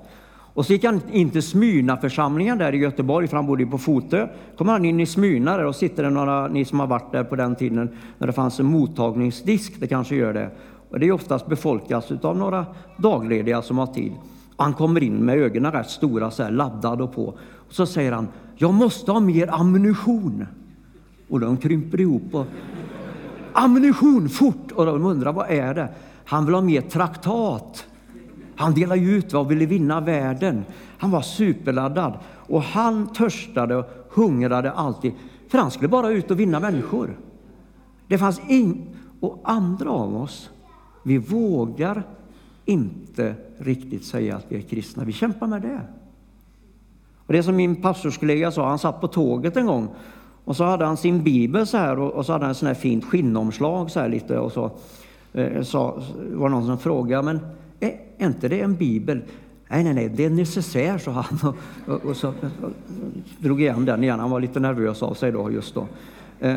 Och 0.58 0.66
så 0.66 0.74
gick 0.74 0.84
han 0.84 1.02
in 1.12 1.30
till 1.30 1.44
Smyrna-församlingen 1.44 2.58
där 2.58 2.76
i 2.76 2.78
Göteborg, 2.78 3.28
för 3.28 3.38
han 3.38 3.46
bodde 3.46 3.64
ju 3.64 3.70
på 3.70 3.78
Fotö. 3.78 4.28
kommer 4.58 4.72
han 4.72 4.86
in 4.86 5.00
i 5.00 5.06
Smyrna 5.06 5.58
där 5.58 5.66
och 5.66 5.76
sitter 5.76 6.04
det 6.04 6.10
några, 6.10 6.48
ni 6.48 6.66
som 6.66 6.80
har 6.80 6.88
varit 6.88 7.12
där 7.12 7.24
på 7.24 7.36
den 7.36 7.56
tiden, 7.56 7.90
när 8.18 8.28
det 8.28 8.34
fanns 8.34 8.60
en 8.60 8.66
mottagningsdisk, 8.66 9.74
det 9.80 9.88
kanske 9.88 10.16
gör 10.16 10.34
det. 10.34 10.50
Och 10.90 11.00
det 11.00 11.08
är 11.08 11.12
oftast 11.12 11.48
befolkas 11.48 12.12
av 12.12 12.38
några 12.38 12.66
daglediga 12.98 13.62
som 13.62 13.78
har 13.78 13.88
tid. 13.88 14.12
Han 14.58 14.74
kommer 14.74 15.04
in 15.04 15.16
med 15.16 15.38
ögonen 15.38 15.72
rätt 15.72 15.90
stora, 15.90 16.32
så 16.32 16.44
här, 16.44 16.52
laddad 16.52 17.02
och 17.02 17.16
på. 17.16 17.26
Och 17.56 17.74
så 17.74 17.86
säger 17.86 18.12
han, 18.12 18.28
jag 18.58 18.74
måste 18.74 19.12
ha 19.12 19.20
mer 19.20 19.54
ammunition. 19.54 20.46
Och 21.30 21.40
de 21.40 21.58
krymper 21.58 22.02
ihop. 22.02 22.36
Och, 22.36 22.46
ammunition, 23.54 24.30
fort! 24.30 24.72
Och 24.72 24.86
de 24.86 25.06
undrar, 25.06 25.34
vad 25.34 25.50
är 25.50 25.74
det? 25.74 25.90
Han 26.26 26.46
vill 26.46 26.56
ha 26.56 26.62
mer 26.62 26.82
traktat. 26.82 27.86
Han 28.56 28.74
delade 28.74 29.02
ut 29.02 29.34
och 29.34 29.52
ville 29.52 29.66
vinna 29.66 30.02
världen. 30.02 30.66
Han 30.98 31.12
var 31.12 31.22
superladdad. 31.22 32.14
Och 32.48 32.62
han 32.62 33.14
törstade 33.14 33.76
och 33.76 33.86
hungrade 34.10 34.72
alltid. 34.72 35.14
För 35.48 35.58
han 35.58 35.72
skulle 35.72 35.88
bara 35.88 36.10
ut 36.10 36.32
och 36.32 36.40
vinna 36.40 36.60
människor. 36.60 37.18
Det 38.08 38.18
fanns 38.18 38.42
ing... 38.48 38.94
Och 39.20 39.42
andra 39.44 39.90
av 39.90 40.16
oss, 40.16 40.50
vi 41.04 41.18
vågar 41.18 42.04
inte 42.66 43.36
riktigt 43.58 44.06
säga 44.06 44.36
att 44.36 44.46
vi 44.50 44.58
är 44.58 44.62
kristna. 44.62 45.04
Vi 45.04 45.14
kämpar 45.14 45.48
med 45.48 45.62
det. 45.62 45.82
Och 47.28 47.34
det 47.34 47.44
som 47.44 47.56
min 47.56 47.76
pastorskollega 47.76 48.52
sa, 48.52 48.70
han 48.70 48.80
satt 48.80 49.02
på 49.02 49.08
tåget 49.08 49.58
en 49.58 49.66
gång 49.66 49.90
och 50.46 50.56
så 50.56 50.64
hade 50.64 50.86
han 50.86 50.98
sin 50.98 51.24
bibel 51.24 51.68
så 51.68 51.78
här 51.78 52.00
och, 52.00 52.26
så 52.26 52.32
hade 52.32 52.46
han 52.46 52.52
ett 52.52 52.58
sånt 52.58 52.68
här 52.68 52.82
fint 52.82 53.06
skinnomslag 53.06 53.92
så 53.92 54.00
här 54.00 54.10
lite 54.10 54.40
och 54.40 54.52
så 54.52 54.72
eh, 55.34 55.62
sa, 55.62 56.02
var 56.34 56.50
någon 56.50 56.66
som 56.66 56.78
frågade, 56.78 57.24
men 57.24 57.40
är, 57.80 58.00
är 58.18 58.28
inte 58.28 58.48
det 58.48 58.62
en 58.62 58.76
bibel? 58.76 59.22
Nej, 59.70 59.84
nej, 59.84 59.94
nej, 59.94 60.10
det 60.10 60.26
är 60.26 60.30
necessär, 60.30 60.98
sa 60.98 61.12
han 61.12 61.40
och, 61.44 61.56
och, 61.94 62.06
och 62.06 62.18
så 62.18 62.28
och, 62.28 62.72
drog 63.38 63.62
igen 63.62 63.86
den 63.86 64.04
igen. 64.04 64.20
Han 64.20 64.30
var 64.30 64.40
lite 64.40 64.60
nervös 64.60 65.04
av 65.04 65.14
sig 65.14 65.32
då 65.32 65.52
just 65.52 65.76
då. 65.76 65.88
Eh, 66.40 66.56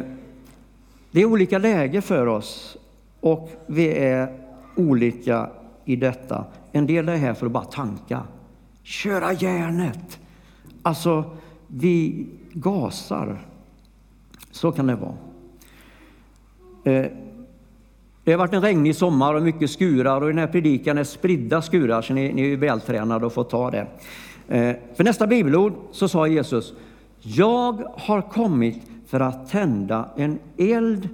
det 1.10 1.20
är 1.20 1.24
olika 1.24 1.58
läge 1.58 2.00
för 2.00 2.26
oss 2.26 2.76
och 3.20 3.50
vi 3.66 3.98
är 3.98 4.36
olika 4.76 5.50
i 5.84 5.96
detta. 5.96 6.44
En 6.72 6.86
del 6.86 7.08
är 7.08 7.16
här 7.16 7.34
för 7.34 7.46
att 7.46 7.52
bara 7.52 7.64
tanka, 7.64 8.22
köra 8.82 9.32
järnet. 9.32 10.18
Alltså, 10.82 11.25
vi 11.66 12.26
gasar. 12.52 13.38
Så 14.50 14.72
kan 14.72 14.87
det 14.87 14.94
vara. 14.94 15.14
Eh, 16.84 17.10
det 18.25 18.32
har 18.32 18.38
varit 18.38 18.54
en 18.54 18.62
regnig 18.62 18.96
sommar 18.96 19.34
och 19.34 19.42
mycket 19.42 19.70
skurar 19.70 20.20
och 20.20 20.28
i 20.28 20.32
den 20.32 20.38
här 20.38 20.46
predikan 20.46 20.99
är 20.99 21.04
spridda 21.04 21.62
skurar, 21.62 22.02
så 22.02 22.12
ni, 22.12 22.32
ni 22.32 22.52
är 22.52 22.56
vältränade 22.56 23.26
och 23.26 23.32
får 23.32 23.44
ta 23.44 23.70
det. 23.70 23.87
Eh, 24.49 24.76
för 24.94 25.04
nästa 25.04 25.26
bibelord 25.26 25.72
så 25.90 26.08
sa 26.08 26.26
Jesus, 26.26 26.72
jag 27.20 27.82
har 27.96 28.22
kommit 28.22 28.82
för 29.06 29.20
att 29.20 29.50
tända 29.50 30.08
en 30.16 30.38
eld 30.56 31.08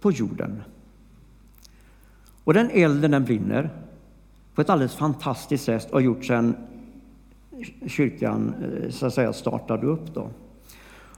på 0.00 0.12
jorden. 0.12 0.62
Och 2.44 2.54
den 2.54 2.70
elden 2.70 3.10
den 3.10 3.24
brinner 3.24 3.70
på 4.54 4.60
ett 4.60 4.70
alldeles 4.70 4.94
fantastiskt 4.94 5.64
sätt 5.64 5.86
och 5.86 5.92
har 5.92 6.00
gjort 6.00 6.24
sedan 6.24 6.56
kyrkan 7.86 8.54
eh, 8.62 8.90
så 8.90 9.06
att 9.06 9.14
säga, 9.14 9.32
startade 9.32 9.86
upp. 9.86 10.14
Då. 10.14 10.28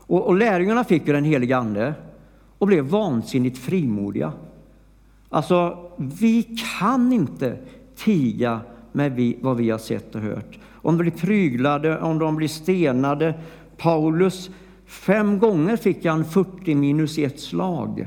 Och, 0.07 0.27
och 0.27 0.37
lärjungarna 0.37 0.85
fick 0.85 1.07
ju 1.07 1.13
den 1.13 1.25
helige 1.25 1.57
Ande 1.57 1.95
och 2.59 2.67
blev 2.67 2.85
vansinnigt 2.85 3.59
frimodiga. 3.59 4.33
Alltså, 5.29 5.79
vi 5.97 6.57
kan 6.79 7.13
inte 7.13 7.59
tiga 7.97 8.61
med 8.93 9.13
vi, 9.13 9.39
vad 9.41 9.57
vi 9.57 9.71
har 9.71 9.79
sett 9.79 10.15
och 10.15 10.21
hört. 10.21 10.59
Om 10.73 10.97
de 10.97 11.03
blir 11.03 11.13
pryglade, 11.13 11.99
om 11.99 12.19
de 12.19 12.37
blir 12.37 12.49
stenade. 12.49 13.35
Paulus, 13.77 14.51
fem 14.87 15.39
gånger 15.39 15.77
fick 15.77 16.05
han 16.05 16.25
40 16.25 16.75
minus 16.75 17.19
ett 17.19 17.41
slag. 17.41 18.07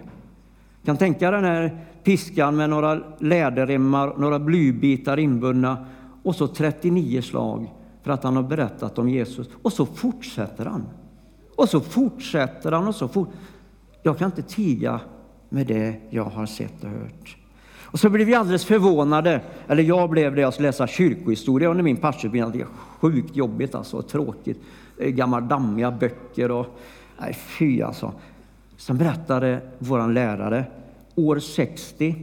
kan 0.86 0.98
tänka 0.98 1.32
den 1.32 1.44
här 1.44 1.77
piskan 2.03 2.56
med 2.56 2.70
några 2.70 3.01
läderremmar, 3.20 4.13
några 4.17 4.39
blybitar 4.39 5.20
inbundna 5.20 5.86
och 6.24 6.36
så 6.36 6.48
39 6.48 7.22
slag 7.22 7.70
för 8.08 8.14
att 8.14 8.24
han 8.24 8.36
har 8.36 8.44
berättat 8.44 9.00
om 9.00 9.10
Jesus. 9.10 9.50
Och 9.62 9.74
så 9.74 9.86
fortsätter 9.86 10.66
han. 10.66 10.84
Och 11.56 11.70
så 11.70 11.82
fortsätter 11.82 12.72
han 12.72 12.88
och 12.88 12.96
så 12.96 13.08
fort. 13.08 13.30
Jag 14.04 14.18
kan 14.18 14.26
inte 14.26 14.42
tiga 14.42 15.00
med 15.50 15.68
det 15.68 15.96
jag 16.10 16.24
har 16.24 16.46
sett 16.46 16.84
och 16.84 16.90
hört. 16.90 17.38
Och 17.84 18.00
så 18.00 18.10
blev 18.10 18.28
vi 18.28 18.36
alldeles 18.36 18.66
förvånade, 18.66 19.42
eller 19.68 19.84
jag 19.84 20.10
blev 20.10 20.36
det, 20.36 20.42
jag 20.42 20.54
skulle 20.54 20.68
läsa 20.68 20.88
kyrkohistoria 20.88 21.70
under 21.70 21.84
min 21.84 21.98
pastorsutbildning. 21.98 22.52
Det 22.52 22.64
är 22.64 22.68
sjukt 23.00 23.36
jobbigt 23.36 23.76
alltså, 23.76 23.98
och 23.98 24.08
tråkigt. 24.08 24.62
Eh, 24.98 25.10
Gamla 25.10 25.42
dammiga 25.42 25.92
böcker 25.92 26.52
och, 26.52 26.66
nej 27.20 27.34
fy 27.34 27.82
alltså. 27.82 28.14
Sen 28.78 28.98
berättade 28.98 29.62
vår 29.80 30.14
lärare, 30.14 30.66
år 31.16 31.40
60, 31.40 32.16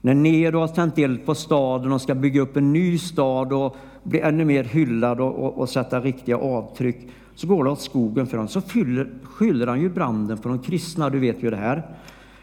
när 0.00 0.14
Nero 0.14 0.58
har 0.60 0.68
tänt 0.68 0.98
eld 0.98 1.26
på 1.26 1.34
staden 1.34 1.92
och 1.92 2.00
ska 2.00 2.14
bygga 2.14 2.40
upp 2.40 2.56
en 2.56 2.72
ny 2.72 2.98
stad 2.98 3.52
och 3.52 3.76
bli 4.02 4.20
ännu 4.20 4.44
mer 4.44 4.64
hyllad 4.64 5.20
och, 5.20 5.44
och, 5.44 5.58
och 5.58 5.68
sätta 5.68 6.00
riktiga 6.00 6.36
avtryck, 6.36 7.08
så 7.34 7.46
går 7.46 7.64
det 7.64 7.70
åt 7.70 7.80
skogen 7.80 8.26
för 8.26 8.36
honom. 8.36 8.48
Så 8.48 8.60
fyller, 8.60 9.08
skyller 9.22 9.66
han 9.66 9.80
ju 9.80 9.88
branden 9.88 10.38
på 10.38 10.48
de 10.48 10.58
kristna, 10.58 11.10
du 11.10 11.18
vet 11.18 11.42
ju 11.42 11.50
det 11.50 11.56
här. 11.56 11.96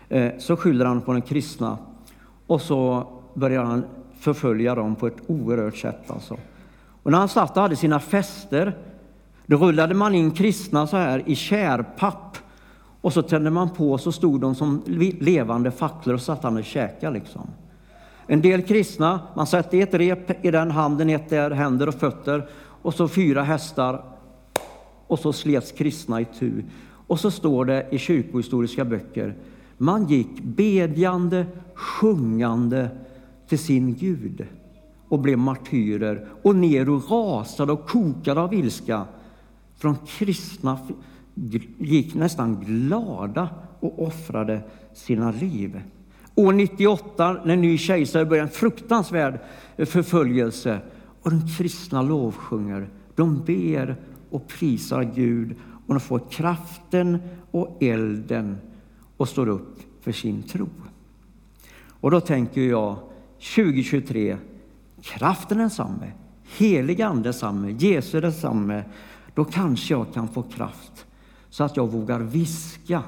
Eh, 0.09 0.31
så 0.37 0.55
skyller 0.55 0.85
han 0.85 1.01
på 1.01 1.13
de 1.13 1.21
kristna 1.21 1.77
och 2.47 2.61
så 2.61 3.07
börjar 3.33 3.63
han 3.63 3.85
förfölja 4.19 4.75
dem 4.75 4.95
på 4.95 5.07
ett 5.07 5.17
oerhört 5.27 5.77
sätt. 5.77 6.11
Alltså. 6.11 6.37
Och 7.03 7.11
när 7.11 7.17
han 7.17 7.29
satt 7.29 7.57
och 7.57 7.63
hade 7.63 7.75
sina 7.75 7.99
fester, 7.99 8.77
då 9.45 9.57
rullade 9.57 9.93
man 9.93 10.15
in 10.15 10.31
kristna 10.31 10.87
så 10.87 10.97
här 10.97 11.23
i 11.25 11.35
kärpapp 11.35 12.37
och 13.01 13.13
så 13.13 13.21
tände 13.21 13.49
man 13.49 13.69
på 13.69 13.91
och 13.91 14.01
så 14.01 14.11
stod 14.11 14.41
de 14.41 14.55
som 14.55 14.83
levande 15.19 15.71
facklor 15.71 16.15
och 16.15 16.21
satt 16.21 16.43
han 16.43 16.57
och 16.57 16.63
käkade. 16.63 17.13
Liksom. 17.13 17.47
En 18.27 18.41
del 18.41 18.61
kristna, 18.61 19.19
man 19.35 19.47
sätter 19.47 19.81
ett 19.81 19.93
rep 19.93 20.45
i 20.45 20.51
den 20.51 20.71
handen, 20.71 21.09
ett 21.09 21.29
där, 21.29 21.51
händer 21.51 21.87
och 21.87 21.95
fötter 21.95 22.49
och 22.81 22.93
så 22.93 23.07
fyra 23.07 23.43
hästar 23.43 24.03
och 25.07 25.19
så 25.19 25.33
slets 25.33 25.71
kristna 25.71 26.21
i 26.21 26.25
tu. 26.25 26.63
Och 27.07 27.19
så 27.19 27.31
står 27.31 27.65
det 27.65 27.87
i 27.91 27.97
kyrkohistoriska 27.97 28.85
böcker 28.85 29.35
man 29.77 30.07
gick 30.07 30.41
bedjande, 30.41 31.45
sjungande 31.73 32.89
till 33.47 33.59
sin 33.59 33.93
Gud 33.93 34.45
och 35.07 35.19
blev 35.19 35.37
martyrer. 35.37 36.27
Och 36.41 36.55
Nero 36.55 36.99
rasade 36.99 37.71
och 37.71 37.89
kokade 37.89 38.41
av 38.41 38.53
ilska. 38.53 39.05
Från 39.75 39.95
kristna 40.07 40.79
gick 41.77 42.15
nästan 42.15 42.63
glada 42.65 43.49
och 43.79 44.07
offrade 44.07 44.61
sina 44.93 45.31
liv. 45.31 45.81
År 46.37 46.53
98, 46.53 47.41
när 47.45 47.55
ny 47.55 47.77
kejsare 47.77 48.25
börjar, 48.25 48.43
en 48.43 48.49
fruktansvärd 48.49 49.39
eh, 49.77 49.85
förföljelse 49.85 50.79
och 51.21 51.31
de 51.31 51.47
kristna 51.57 52.01
lovsjunger. 52.01 52.89
De 53.15 53.43
ber 53.45 53.95
och 54.29 54.47
prisar 54.47 55.03
Gud 55.03 55.55
och 55.87 55.93
de 55.93 55.99
får 55.99 56.21
kraften 56.29 57.19
och 57.51 57.83
elden 57.83 58.57
och 59.17 59.29
står 59.29 59.49
upp 59.49 59.79
för 60.01 60.11
sin 60.11 60.43
tro. 60.43 60.69
Och 61.99 62.11
då 62.11 62.21
tänker 62.21 62.61
jag 62.61 62.95
2023, 63.55 64.37
kraften 65.01 65.57
är 65.57 65.61
densamme, 65.61 66.11
helig 66.57 67.01
ande 67.01 67.23
densamme, 67.23 67.71
Jesus 67.71 68.13
är 68.13 68.21
densamme. 68.21 68.83
Då 69.35 69.45
kanske 69.45 69.93
jag 69.93 70.13
kan 70.13 70.27
få 70.27 70.43
kraft 70.43 71.05
så 71.49 71.63
att 71.63 71.77
jag 71.77 71.91
vågar 71.91 72.19
viska. 72.19 73.03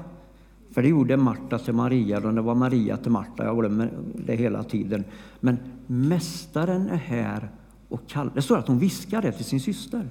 För 0.72 0.82
det 0.82 0.88
gjorde 0.88 1.16
Marta 1.16 1.58
till 1.58 1.74
Maria, 1.74 2.16
och 2.16 2.34
det 2.34 2.40
var 2.40 2.54
Maria 2.54 2.96
till 2.96 3.10
Marta. 3.10 3.44
Jag 3.44 3.58
glömmer 3.58 3.90
det 4.26 4.36
hela 4.36 4.64
tiden. 4.64 5.04
Men 5.40 5.58
Mästaren 5.86 6.88
är 6.88 6.96
här 6.96 7.50
och 7.88 8.08
kallar. 8.08 8.32
Det 8.34 8.42
står 8.42 8.58
att 8.58 8.68
hon 8.68 8.78
viskade 8.78 9.32
till 9.32 9.44
sin 9.44 9.60
syster. 9.60 10.08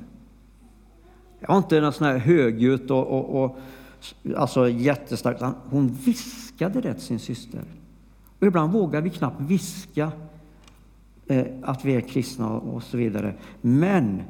Jag 1.40 1.48
var 1.48 1.58
inte 1.58 1.82
någon 1.82 1.94
sån 1.94 2.08
här 2.08 2.18
högljutt 2.18 2.92
och, 2.92 3.08
och, 3.08 3.44
och 3.44 3.58
alltså 4.36 4.70
jättestarkt. 4.70 5.44
Hon 5.66 5.88
viskade 5.88 6.82
det 6.82 6.94
till 6.94 7.04
sin 7.04 7.20
syster. 7.20 7.64
Och 8.40 8.48
ibland 8.48 8.74
vågar 8.74 9.02
vi 9.02 9.10
knappt 9.10 9.42
viska 9.42 10.12
eh, 11.28 11.46
att 11.62 11.86
vi 11.86 11.96
är 11.96 12.02
kristna 12.02 12.50
och 12.50 12.84
så 12.84 12.98
vidare. 12.98 13.34
Men 13.62 14.22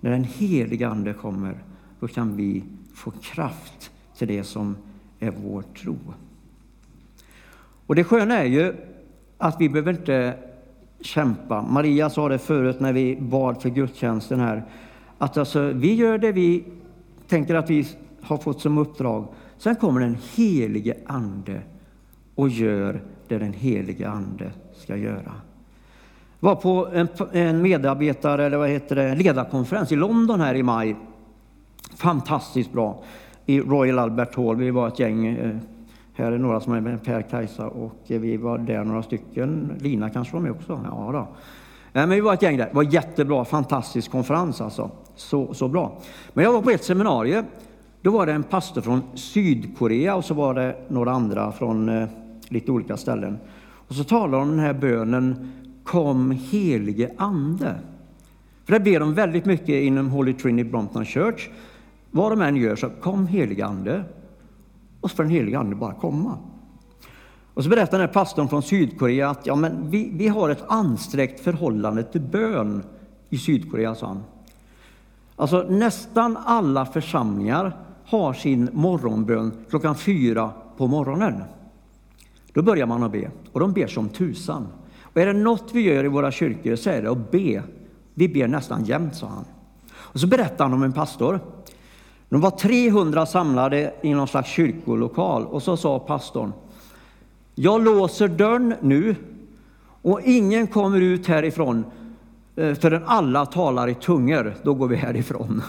när 0.00 0.10
den 0.10 0.24
heliga 0.24 0.88
Ande 0.88 1.12
kommer, 1.12 1.64
då 2.00 2.08
kan 2.08 2.36
vi 2.36 2.64
få 2.94 3.10
kraft 3.10 3.90
till 4.18 4.28
det 4.28 4.44
som 4.44 4.76
är 5.20 5.30
vår 5.30 5.62
tro. 5.62 5.96
Och 7.86 7.94
det 7.94 8.04
sköna 8.04 8.38
är 8.38 8.44
ju 8.44 8.74
att 9.38 9.60
vi 9.60 9.68
behöver 9.68 9.92
inte 9.92 10.34
kämpa. 11.00 11.62
Maria 11.62 12.10
sa 12.10 12.28
det 12.28 12.38
förut 12.38 12.80
när 12.80 12.92
vi 12.92 13.16
bad 13.20 13.62
för 13.62 13.68
gudstjänsten 13.68 14.40
här, 14.40 14.64
att 15.18 15.36
alltså, 15.36 15.62
vi 15.62 15.94
gör 15.94 16.18
det 16.18 16.32
vi 16.32 16.64
tänker 17.28 17.54
att 17.54 17.70
vi 17.70 17.86
har 18.20 18.36
fått 18.36 18.60
som 18.60 18.78
uppdrag. 18.78 19.28
Sen 19.58 19.76
kommer 19.76 20.00
den 20.00 20.16
helige 20.34 20.94
Ande 21.06 21.60
och 22.34 22.48
gör 22.48 23.00
det 23.28 23.38
den 23.38 23.52
helige 23.52 24.08
Ande 24.08 24.50
ska 24.76 24.96
göra. 24.96 25.32
Jag 26.40 26.48
var 26.48 26.56
på 26.56 26.88
en, 26.92 27.08
en 27.32 27.62
medarbetare, 27.62 28.46
eller 28.46 28.56
vad 28.56 28.68
heter 28.68 28.96
det, 28.96 29.14
ledarkonferens 29.14 29.92
i 29.92 29.96
London 29.96 30.40
här 30.40 30.54
i 30.54 30.62
maj. 30.62 30.96
Fantastiskt 31.96 32.72
bra. 32.72 33.02
I 33.46 33.60
Royal 33.60 33.98
Albert 33.98 34.36
Hall. 34.36 34.56
Vi 34.56 34.70
var 34.70 34.88
ett 34.88 34.98
gäng, 34.98 35.26
eh, 35.26 35.56
här 36.14 36.32
är 36.32 36.38
några 36.38 36.60
som 36.60 36.72
är 36.72 36.80
med, 36.80 37.04
Per, 37.04 37.22
Kajsa 37.22 37.66
och 37.68 38.02
eh, 38.06 38.20
vi 38.20 38.36
var 38.36 38.58
där 38.58 38.84
några 38.84 39.02
stycken. 39.02 39.72
Lina 39.80 40.10
kanske 40.10 40.34
var 40.34 40.40
med 40.40 40.50
också? 40.50 40.80
Ja 40.84 41.10
då. 41.12 41.28
Men 41.92 42.10
vi 42.10 42.20
var 42.20 42.34
ett 42.34 42.42
gäng 42.42 42.56
där. 42.56 42.66
Det 42.66 42.74
var 42.74 42.82
jättebra, 42.82 43.44
fantastisk 43.44 44.10
konferens 44.10 44.60
alltså. 44.60 44.90
Så, 45.14 45.54
så 45.54 45.68
bra. 45.68 45.98
Men 46.32 46.44
jag 46.44 46.52
var 46.52 46.62
på 46.62 46.70
ett 46.70 46.84
seminarium 46.84 47.44
då 48.06 48.12
var 48.12 48.26
det 48.26 48.32
en 48.32 48.42
pastor 48.42 48.80
från 48.80 49.02
Sydkorea 49.14 50.16
och 50.16 50.24
så 50.24 50.34
var 50.34 50.54
det 50.54 50.76
några 50.88 51.10
andra 51.12 51.52
från 51.52 51.88
eh, 51.88 52.08
lite 52.48 52.72
olika 52.72 52.96
ställen. 52.96 53.38
Och 53.88 53.94
så 53.94 54.04
talar 54.04 54.38
de 54.38 54.42
om 54.42 54.50
den 54.50 54.58
här 54.58 54.72
bönen 54.72 55.52
Kom 55.84 56.30
helige 56.30 57.10
Ande. 57.16 57.74
För 58.64 58.72
det 58.72 58.80
ber 58.80 59.00
de 59.00 59.14
väldigt 59.14 59.44
mycket 59.44 59.68
inom 59.68 60.10
Holy 60.10 60.32
Trinity 60.32 60.70
Brompton 60.70 61.04
Church. 61.04 61.48
Vad 62.10 62.32
de 62.32 62.40
än 62.40 62.56
gör 62.56 62.76
så 62.76 62.90
kom 62.90 63.26
helige 63.26 63.66
Ande. 63.66 64.04
Och 65.00 65.10
så 65.10 65.16
får 65.16 65.22
den 65.22 65.32
helige 65.32 65.58
Ande 65.58 65.76
bara 65.76 65.94
komma. 65.94 66.38
Och 67.54 67.64
så 67.64 67.70
berättar 67.70 67.98
den 67.98 68.06
här 68.06 68.14
pastorn 68.14 68.48
från 68.48 68.62
Sydkorea 68.62 69.30
att 69.30 69.46
ja, 69.46 69.56
men 69.56 69.90
vi, 69.90 70.10
vi 70.14 70.28
har 70.28 70.50
ett 70.50 70.64
ansträngt 70.68 71.40
förhållande 71.40 72.02
till 72.02 72.20
bön 72.20 72.82
i 73.30 73.38
Sydkorea, 73.38 73.94
sa 73.94 74.06
han. 74.06 74.22
Alltså 75.36 75.62
nästan 75.62 76.36
alla 76.36 76.86
församlingar 76.86 77.76
har 78.04 78.32
sin 78.32 78.68
morgonbön 78.72 79.52
klockan 79.70 79.94
fyra 79.94 80.50
på 80.76 80.86
morgonen. 80.86 81.42
Då 82.52 82.62
börjar 82.62 82.86
man 82.86 83.02
att 83.02 83.12
be, 83.12 83.30
och 83.52 83.60
de 83.60 83.72
ber 83.72 83.86
som 83.86 84.08
tusan. 84.08 84.66
Och 85.00 85.16
är 85.16 85.26
det 85.26 85.32
något 85.32 85.70
vi 85.72 85.80
gör 85.80 86.04
i 86.04 86.08
våra 86.08 86.30
kyrkor 86.30 86.76
så 86.76 86.90
är 86.90 87.02
det 87.02 87.10
att 87.10 87.30
be. 87.30 87.62
Vi 88.14 88.28
ber 88.28 88.48
nästan 88.48 88.84
jämt, 88.84 89.14
sa 89.14 89.26
han. 89.26 89.44
Och 89.94 90.20
så 90.20 90.26
berättar 90.26 90.64
han 90.64 90.72
om 90.72 90.82
en 90.82 90.92
pastor. 90.92 91.40
De 92.28 92.40
var 92.40 92.50
300 92.50 93.26
samlade 93.26 93.92
i 94.02 94.14
någon 94.14 94.28
slags 94.28 94.50
kyrkolokal 94.50 95.46
och 95.46 95.62
så 95.62 95.76
sa 95.76 95.98
pastorn 95.98 96.52
Jag 97.54 97.84
låser 97.84 98.28
dörren 98.28 98.74
nu 98.80 99.16
och 100.02 100.20
ingen 100.20 100.66
kommer 100.66 101.00
ut 101.00 101.26
härifrån 101.26 101.84
eh, 102.56 102.74
förrän 102.74 103.02
alla 103.06 103.46
talar 103.46 103.88
i 103.88 103.94
tungor. 103.94 104.54
Då 104.62 104.74
går 104.74 104.88
vi 104.88 104.96
härifrån. 104.96 105.62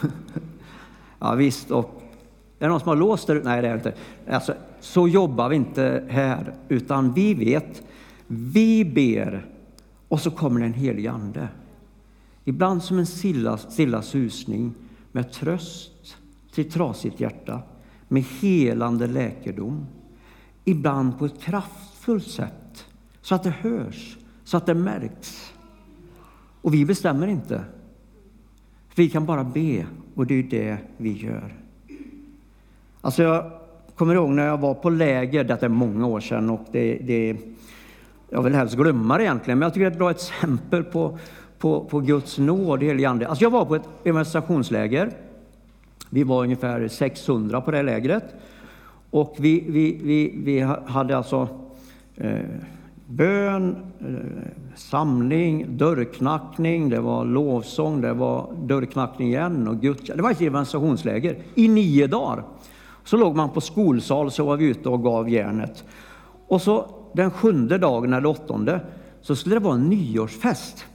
ja, 1.20 1.34
visst, 1.34 1.72
och 1.72 2.02
är 2.60 2.66
det 2.66 2.68
någon 2.68 2.80
som 2.80 2.90
har 2.90 2.96
låst 2.96 3.28
det? 3.28 3.34
Nej, 3.34 3.62
det 3.62 3.68
är 3.68 3.72
det 3.72 3.78
inte. 3.78 3.94
Alltså, 4.30 4.54
så 4.80 5.08
jobbar 5.08 5.50
vi 5.50 5.56
inte 5.56 6.04
här, 6.10 6.54
utan 6.68 7.14
vi 7.14 7.34
vet, 7.34 7.84
vi 8.28 8.86
ber 8.86 9.46
och 10.08 10.22
så 10.22 10.32
kommer 10.32 10.62
den 10.62 10.74
helige 10.74 11.12
Ande. 11.12 11.48
Ibland 12.46 12.84
som 12.84 13.00
en 13.00 13.06
stilla, 13.06 13.58
stilla 13.58 14.02
susning 14.02 14.74
med 15.12 15.32
tröst 15.32 15.92
till 16.58 16.72
trasigt 16.72 17.20
hjärta, 17.20 17.62
med 18.08 18.24
helande 18.24 19.08
läkedom. 19.08 19.86
Ibland 20.66 21.20
på 21.20 21.26
ett 21.26 21.42
kraftfullt 21.42 22.28
sätt, 22.28 22.86
så 23.22 23.36
att 23.36 23.44
det 23.44 23.50
hörs, 23.50 24.18
så 24.44 24.58
att 24.58 24.66
det 24.66 24.74
märks. 24.74 25.54
Och 26.62 26.74
vi 26.74 26.86
bestämmer 26.86 27.28
inte. 27.28 27.62
Vi 28.96 29.10
kan 29.10 29.26
bara 29.26 29.44
be, 29.44 29.86
och 30.16 30.28
det 30.28 30.34
är 30.34 30.44
det 30.44 30.78
vi 30.98 31.12
gör. 31.12 31.56
Alltså 33.02 33.24
jag 33.24 33.52
kommer 33.96 34.16
ihåg 34.16 34.30
när 34.30 34.46
jag 34.46 34.58
var 34.58 34.74
på 34.74 34.90
läger, 34.90 35.44
detta 35.44 35.66
är 35.66 35.70
många 35.70 36.08
år 36.08 36.20
sedan, 36.20 36.50
och 36.50 36.66
det, 36.72 36.94
det, 36.96 37.38
jag 38.30 38.44
vill 38.44 38.56
helst 38.56 38.76
glömma 38.76 39.18
det 39.18 39.24
egentligen, 39.24 39.60
men 39.60 39.66
jag 39.66 39.74
tycker 39.74 39.86
det 39.86 39.90
är 39.90 39.92
ett 39.92 39.98
bra 39.98 40.12
exempel 40.12 40.84
på, 40.84 41.18
på, 41.58 41.86
på 41.86 42.00
Guds 42.00 42.38
nåd, 42.38 42.84
helig 42.84 43.06
ande. 43.06 43.28
Alltså 43.28 43.44
jag 43.44 43.50
var 43.50 43.66
på 43.66 43.76
ett 43.76 43.90
evangelisationsläger. 44.04 45.27
Vi 46.10 46.24
var 46.24 46.44
ungefär 46.44 46.88
600 46.88 47.62
på 47.62 47.72
det 47.72 47.84
lägret. 47.84 48.36
Och 49.10 49.36
vi, 49.40 49.64
vi, 49.68 50.00
vi, 50.04 50.34
vi 50.44 50.62
hade 50.86 51.18
alltså, 51.18 51.48
eh, 52.16 52.40
bön, 53.06 53.76
eh, 54.00 54.76
samling, 54.76 55.78
dörrknackning, 55.78 56.90
det 56.90 57.00
var 57.00 57.26
lovsång, 57.26 58.02
det 58.02 58.14
var 58.14 58.54
dörrknackning 58.62 59.28
igen 59.28 59.68
och 59.68 59.82
gudstjänst. 59.82 60.16
Det 60.16 60.24
var 60.24 60.32
ett 60.32 60.42
evangelisationsläger 60.42 61.38
i 61.56 61.68
nio 61.68 62.08
dagar. 62.08 62.44
Så 63.04 63.18
låg 63.18 63.36
man 63.36 63.50
på 63.50 63.62
skolsal 63.62 64.32
så 64.32 64.46
var 64.46 64.58
vi 64.58 64.66
ute 64.66 64.90
och 64.90 65.04
gav 65.04 65.30
järnet. 65.30 65.84
Och 66.48 66.62
så 66.62 66.90
den 67.14 67.32
sjunde 67.32 67.78
dagen 67.78 68.14
eller 68.14 68.30
åttonde 68.30 68.80
så 69.22 69.36
skulle 69.36 69.56
det 69.56 69.60
vara 69.60 69.76
en 69.76 69.90
nyårsfest. 69.90 70.86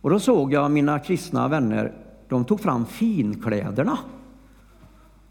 Och 0.00 0.10
då 0.10 0.20
såg 0.20 0.52
jag 0.52 0.70
mina 0.70 0.98
kristna 0.98 1.48
vänner, 1.48 1.92
de 2.32 2.44
tog 2.44 2.60
fram 2.60 2.86
finkläderna. 2.86 3.98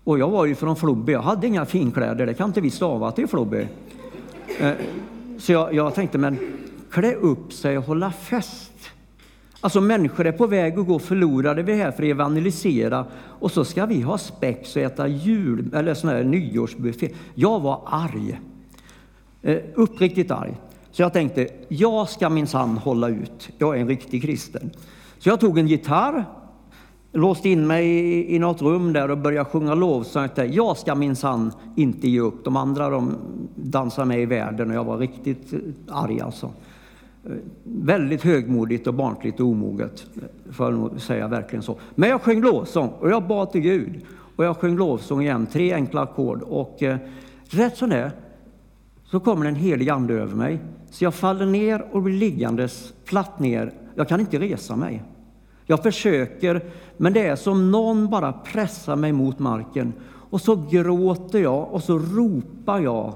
Och 0.03 0.19
jag 0.19 0.29
var 0.29 0.45
ju 0.45 0.55
från 0.55 0.75
Flobby. 0.75 1.11
jag 1.11 1.21
hade 1.21 1.47
inga 1.47 1.65
finkläder, 1.65 2.25
det 2.25 2.33
kan 2.33 2.49
inte 2.49 2.61
vi 2.61 2.69
stava 2.69 3.11
till 3.11 3.27
Flobby. 3.27 3.67
Eh, 4.59 4.71
så 5.37 5.51
jag, 5.51 5.73
jag 5.73 5.95
tänkte, 5.95 6.17
men 6.17 6.37
klä 6.91 7.13
upp 7.15 7.53
sig 7.53 7.77
och 7.77 7.83
hålla 7.83 8.11
fest. 8.11 8.71
Alltså 9.61 9.81
människor 9.81 10.27
är 10.27 10.31
på 10.31 10.47
väg 10.47 10.79
att 10.79 10.87
gå 10.87 10.99
förlorade. 10.99 11.63
Vi 11.63 11.71
är 11.71 11.77
här 11.77 11.91
för 11.91 12.03
att 12.03 12.09
evangelisera 12.09 13.05
och 13.15 13.51
så 13.51 13.65
ska 13.65 13.85
vi 13.85 14.01
ha 14.01 14.17
spex 14.17 14.75
och 14.75 14.81
äta 14.81 15.07
jul 15.07 15.69
eller 15.73 15.93
sån 15.93 16.09
här 16.09 16.23
nyårsbuffé. 16.23 17.09
Jag 17.35 17.59
var 17.59 17.81
arg. 17.85 18.39
Eh, 19.41 19.57
uppriktigt 19.75 20.31
arg. 20.31 20.57
Så 20.91 21.01
jag 21.01 21.13
tänkte, 21.13 21.47
jag 21.67 22.09
ska 22.09 22.29
minsann 22.29 22.77
hålla 22.77 23.09
ut. 23.09 23.49
Jag 23.57 23.77
är 23.77 23.81
en 23.81 23.87
riktig 23.87 24.21
kristen. 24.21 24.71
Så 25.19 25.29
jag 25.29 25.39
tog 25.39 25.59
en 25.59 25.67
gitarr, 25.67 26.25
låste 27.11 27.49
in 27.49 27.67
mig 27.67 27.87
i, 27.87 28.35
i 28.35 28.39
något 28.39 28.61
rum 28.61 28.93
där 28.93 29.11
och 29.11 29.17
började 29.17 29.49
sjunga 29.49 29.75
lovsång. 29.75 30.27
Jag 30.35 30.77
ska 30.77 30.95
minsann 30.95 31.51
inte 31.75 32.09
ge 32.09 32.19
upp. 32.19 32.43
De 32.43 32.55
andra 32.57 32.89
de 32.89 33.15
dansade 33.55 34.07
med 34.07 34.21
i 34.21 34.25
världen 34.25 34.69
och 34.69 34.75
jag 34.75 34.83
var 34.83 34.97
riktigt 34.97 35.53
eh, 35.53 35.59
arg 35.87 36.21
alltså. 36.21 36.51
Eh, 37.25 37.31
väldigt 37.63 38.23
högmodigt 38.23 38.87
och 38.87 38.93
barnsligt 38.93 39.39
och 39.39 39.45
omoget, 39.45 40.05
får 40.51 40.71
jag 40.71 41.01
säga 41.01 41.27
verkligen 41.27 41.63
så. 41.63 41.79
Men 41.95 42.09
jag 42.09 42.21
sjöng 42.21 42.41
lovsång 42.41 42.89
och 42.99 43.09
jag 43.09 43.27
bad 43.27 43.51
till 43.51 43.61
Gud. 43.61 44.01
Och 44.35 44.45
jag 44.45 44.57
sjöng 44.57 44.77
lovsång 44.77 45.21
igen, 45.21 45.47
tre 45.51 45.73
enkla 45.73 46.01
ackord. 46.01 46.41
Och 46.41 46.83
eh, 46.83 46.97
rätt 47.43 47.77
som 47.77 47.89
det 47.89 48.11
så 49.05 49.19
kommer 49.19 49.45
en 49.45 49.55
helig 49.55 49.89
ande 49.89 50.13
över 50.13 50.35
mig. 50.35 50.59
Så 50.89 51.03
jag 51.03 51.13
faller 51.13 51.45
ner 51.45 51.85
och 51.91 52.01
blir 52.01 52.17
liggandes 52.17 52.93
platt 53.05 53.39
ner. 53.39 53.73
Jag 53.95 54.07
kan 54.07 54.19
inte 54.19 54.39
resa 54.39 54.75
mig. 54.75 55.03
Jag 55.65 55.83
försöker, 55.83 56.65
men 56.97 57.13
det 57.13 57.27
är 57.27 57.35
som 57.35 57.71
någon 57.71 58.09
bara 58.09 58.33
pressar 58.33 58.95
mig 58.95 59.11
mot 59.11 59.39
marken. 59.39 59.93
Och 60.03 60.41
så 60.41 60.55
gråter 60.55 61.39
jag 61.39 61.73
och 61.73 61.83
så 61.83 61.99
ropar 61.99 62.79
jag 62.79 63.13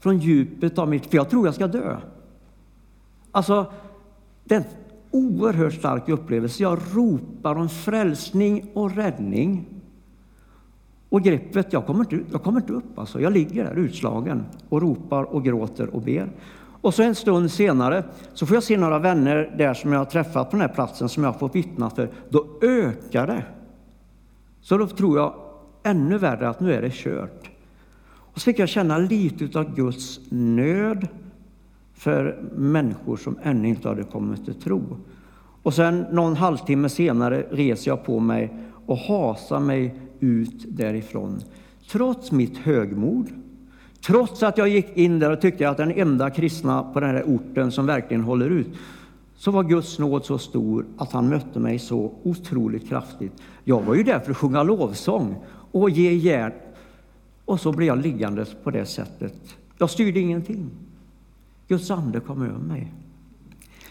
från 0.00 0.18
djupet 0.18 0.78
av 0.78 0.88
mitt... 0.88 1.06
För 1.06 1.16
jag 1.16 1.30
tror 1.30 1.46
jag 1.46 1.54
ska 1.54 1.66
dö. 1.66 1.96
Alltså, 3.32 3.66
det 4.44 4.54
är 4.54 4.58
en 4.58 4.64
oerhört 5.10 5.74
stark 5.74 6.08
upplevelse. 6.08 6.62
Jag 6.62 6.78
ropar 6.94 7.54
om 7.54 7.68
frälsning 7.68 8.70
och 8.74 8.96
räddning. 8.96 9.66
Och 11.08 11.22
greppet, 11.22 11.72
jag 11.72 11.86
kommer 11.86 12.00
inte, 12.00 12.18
jag 12.32 12.42
kommer 12.42 12.60
inte 12.60 12.72
upp 12.72 12.98
alltså. 12.98 13.20
Jag 13.20 13.32
ligger 13.32 13.64
där 13.64 13.74
utslagen 13.74 14.44
och 14.68 14.82
ropar 14.82 15.22
och 15.22 15.44
gråter 15.44 15.94
och 15.94 16.02
ber. 16.02 16.30
Och 16.80 16.94
så 16.94 17.02
en 17.02 17.14
stund 17.14 17.50
senare 17.50 18.04
så 18.34 18.46
får 18.46 18.56
jag 18.56 18.64
se 18.64 18.76
några 18.76 18.98
vänner 18.98 19.54
där 19.58 19.74
som 19.74 19.92
jag 19.92 20.00
har 20.00 20.04
träffat 20.04 20.50
på 20.50 20.56
den 20.56 20.68
här 20.68 20.74
platsen 20.74 21.08
som 21.08 21.24
jag 21.24 21.38
fått 21.38 21.54
vittna 21.54 21.90
för. 21.90 22.10
Då 22.28 22.46
ökar 22.62 23.26
det. 23.26 23.44
Så 24.60 24.78
då 24.78 24.86
tror 24.86 25.18
jag 25.18 25.34
ännu 25.82 26.18
värre 26.18 26.48
att 26.48 26.60
nu 26.60 26.74
är 26.74 26.82
det 26.82 26.92
kört. 26.92 27.50
Och 28.10 28.40
så 28.40 28.44
fick 28.44 28.58
jag 28.58 28.68
känna 28.68 28.98
lite 28.98 29.58
av 29.58 29.74
Guds 29.74 30.20
nöd 30.30 31.08
för 31.94 32.42
människor 32.56 33.16
som 33.16 33.38
ännu 33.42 33.68
inte 33.68 33.88
hade 33.88 34.04
kommit 34.04 34.44
till 34.44 34.54
tro. 34.54 34.96
Och 35.62 35.74
sen 35.74 36.06
någon 36.12 36.36
halvtimme 36.36 36.88
senare 36.88 37.46
reser 37.50 37.90
jag 37.90 38.04
på 38.04 38.20
mig 38.20 38.54
och 38.86 38.96
hasar 38.96 39.60
mig 39.60 39.94
ut 40.20 40.64
därifrån. 40.68 41.40
Trots 41.90 42.32
mitt 42.32 42.58
högmod, 42.58 43.26
trots 44.06 44.42
att 44.42 44.58
jag 44.58 44.68
gick 44.68 44.96
in 44.96 45.18
där 45.18 45.30
och 45.30 45.40
tyckte 45.40 45.68
att 45.68 45.76
den 45.76 45.92
enda 45.92 46.30
kristna 46.30 46.82
på 46.82 47.00
den 47.00 47.10
här 47.10 47.22
orten 47.26 47.72
som 47.72 47.86
verkligen 47.86 48.22
håller 48.22 48.50
ut, 48.50 48.68
så 49.36 49.50
var 49.50 49.62
Guds 49.62 49.98
nåd 49.98 50.24
så 50.24 50.38
stor 50.38 50.86
att 50.96 51.12
han 51.12 51.28
mötte 51.28 51.58
mig 51.58 51.78
så 51.78 52.12
otroligt 52.22 52.88
kraftigt. 52.88 53.32
Jag 53.64 53.82
var 53.82 53.94
ju 53.94 54.02
där 54.02 54.20
för 54.20 54.30
att 54.30 54.36
sjunga 54.36 54.62
lovsång 54.62 55.36
och 55.72 55.90
ge 55.90 56.12
järn. 56.12 56.52
Och 57.44 57.60
så 57.60 57.72
blev 57.72 57.88
jag 57.88 57.98
liggandes 57.98 58.54
på 58.62 58.70
det 58.70 58.86
sättet. 58.86 59.34
Jag 59.78 59.90
styrde 59.90 60.20
ingenting. 60.20 60.70
Guds 61.68 61.90
ande 61.90 62.20
kom 62.20 62.42
över 62.42 62.58
mig. 62.58 62.92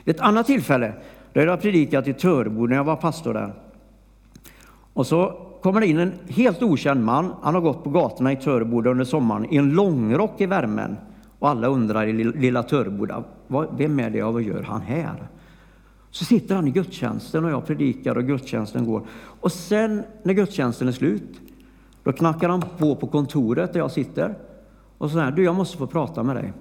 Vid 0.04 0.15
ett 0.15 0.22
annat 0.22 0.46
tillfälle, 0.46 0.93
då 1.34 1.41
jag 1.41 1.62
predikat 1.62 2.08
i 2.08 2.13
Törebo 2.13 2.67
när 2.67 2.76
jag 2.76 2.84
var 2.84 2.96
pastor 2.96 3.34
där. 3.34 3.54
Och 4.93 5.08
så 5.08 5.46
kommer 5.67 5.82
det 5.82 5.88
in 5.88 5.99
en 5.99 6.13
helt 6.27 6.63
okänd 6.63 7.06
man. 7.06 7.34
Han 7.41 7.53
har 7.53 7.62
gått 7.62 7.84
på 7.84 7.89
gatorna 7.89 8.32
i 8.32 8.36
Töreboda 8.36 8.89
under 8.89 9.06
sommaren 9.06 9.53
i 9.53 9.58
en 9.58 9.69
långrock 9.69 10.41
i 10.41 10.45
värmen. 10.45 10.97
Och 11.39 11.49
alla 11.49 11.67
undrar 11.67 12.08
i 12.08 12.13
lilla 12.23 12.63
Töreboda, 12.63 13.23
vem 13.77 13.99
är 13.99 14.10
det 14.10 14.23
och 14.23 14.34
vad 14.34 14.41
gör 14.41 14.63
han 14.63 14.82
här? 14.82 15.27
Så 16.12 16.25
sitter 16.25 16.56
han 16.56 16.67
i 16.67 16.71
gudstjänsten 16.71 17.45
och 17.45 17.51
jag 17.51 17.65
predikar 17.65 18.17
och 18.17 18.23
gudstjänsten 18.23 18.86
går. 18.86 19.01
Och 19.17 19.51
sen 19.51 20.03
när 20.23 20.34
gudstjänsten 20.34 20.88
är 20.88 20.91
slut, 20.91 21.41
då 22.03 22.12
knackar 22.13 22.49
han 22.49 22.63
på 22.77 22.95
på 22.95 23.08
kontoret 23.08 23.73
där 23.73 23.80
jag 23.80 23.91
sitter. 23.91 24.36
Och 24.97 25.12
så 25.12 25.19
här, 25.19 25.32
du 25.32 25.43
jag 25.43 25.56
måste 25.56 25.77
få 25.77 25.88
prata 25.88 26.23
med 26.23 26.36
dig. 26.36 26.53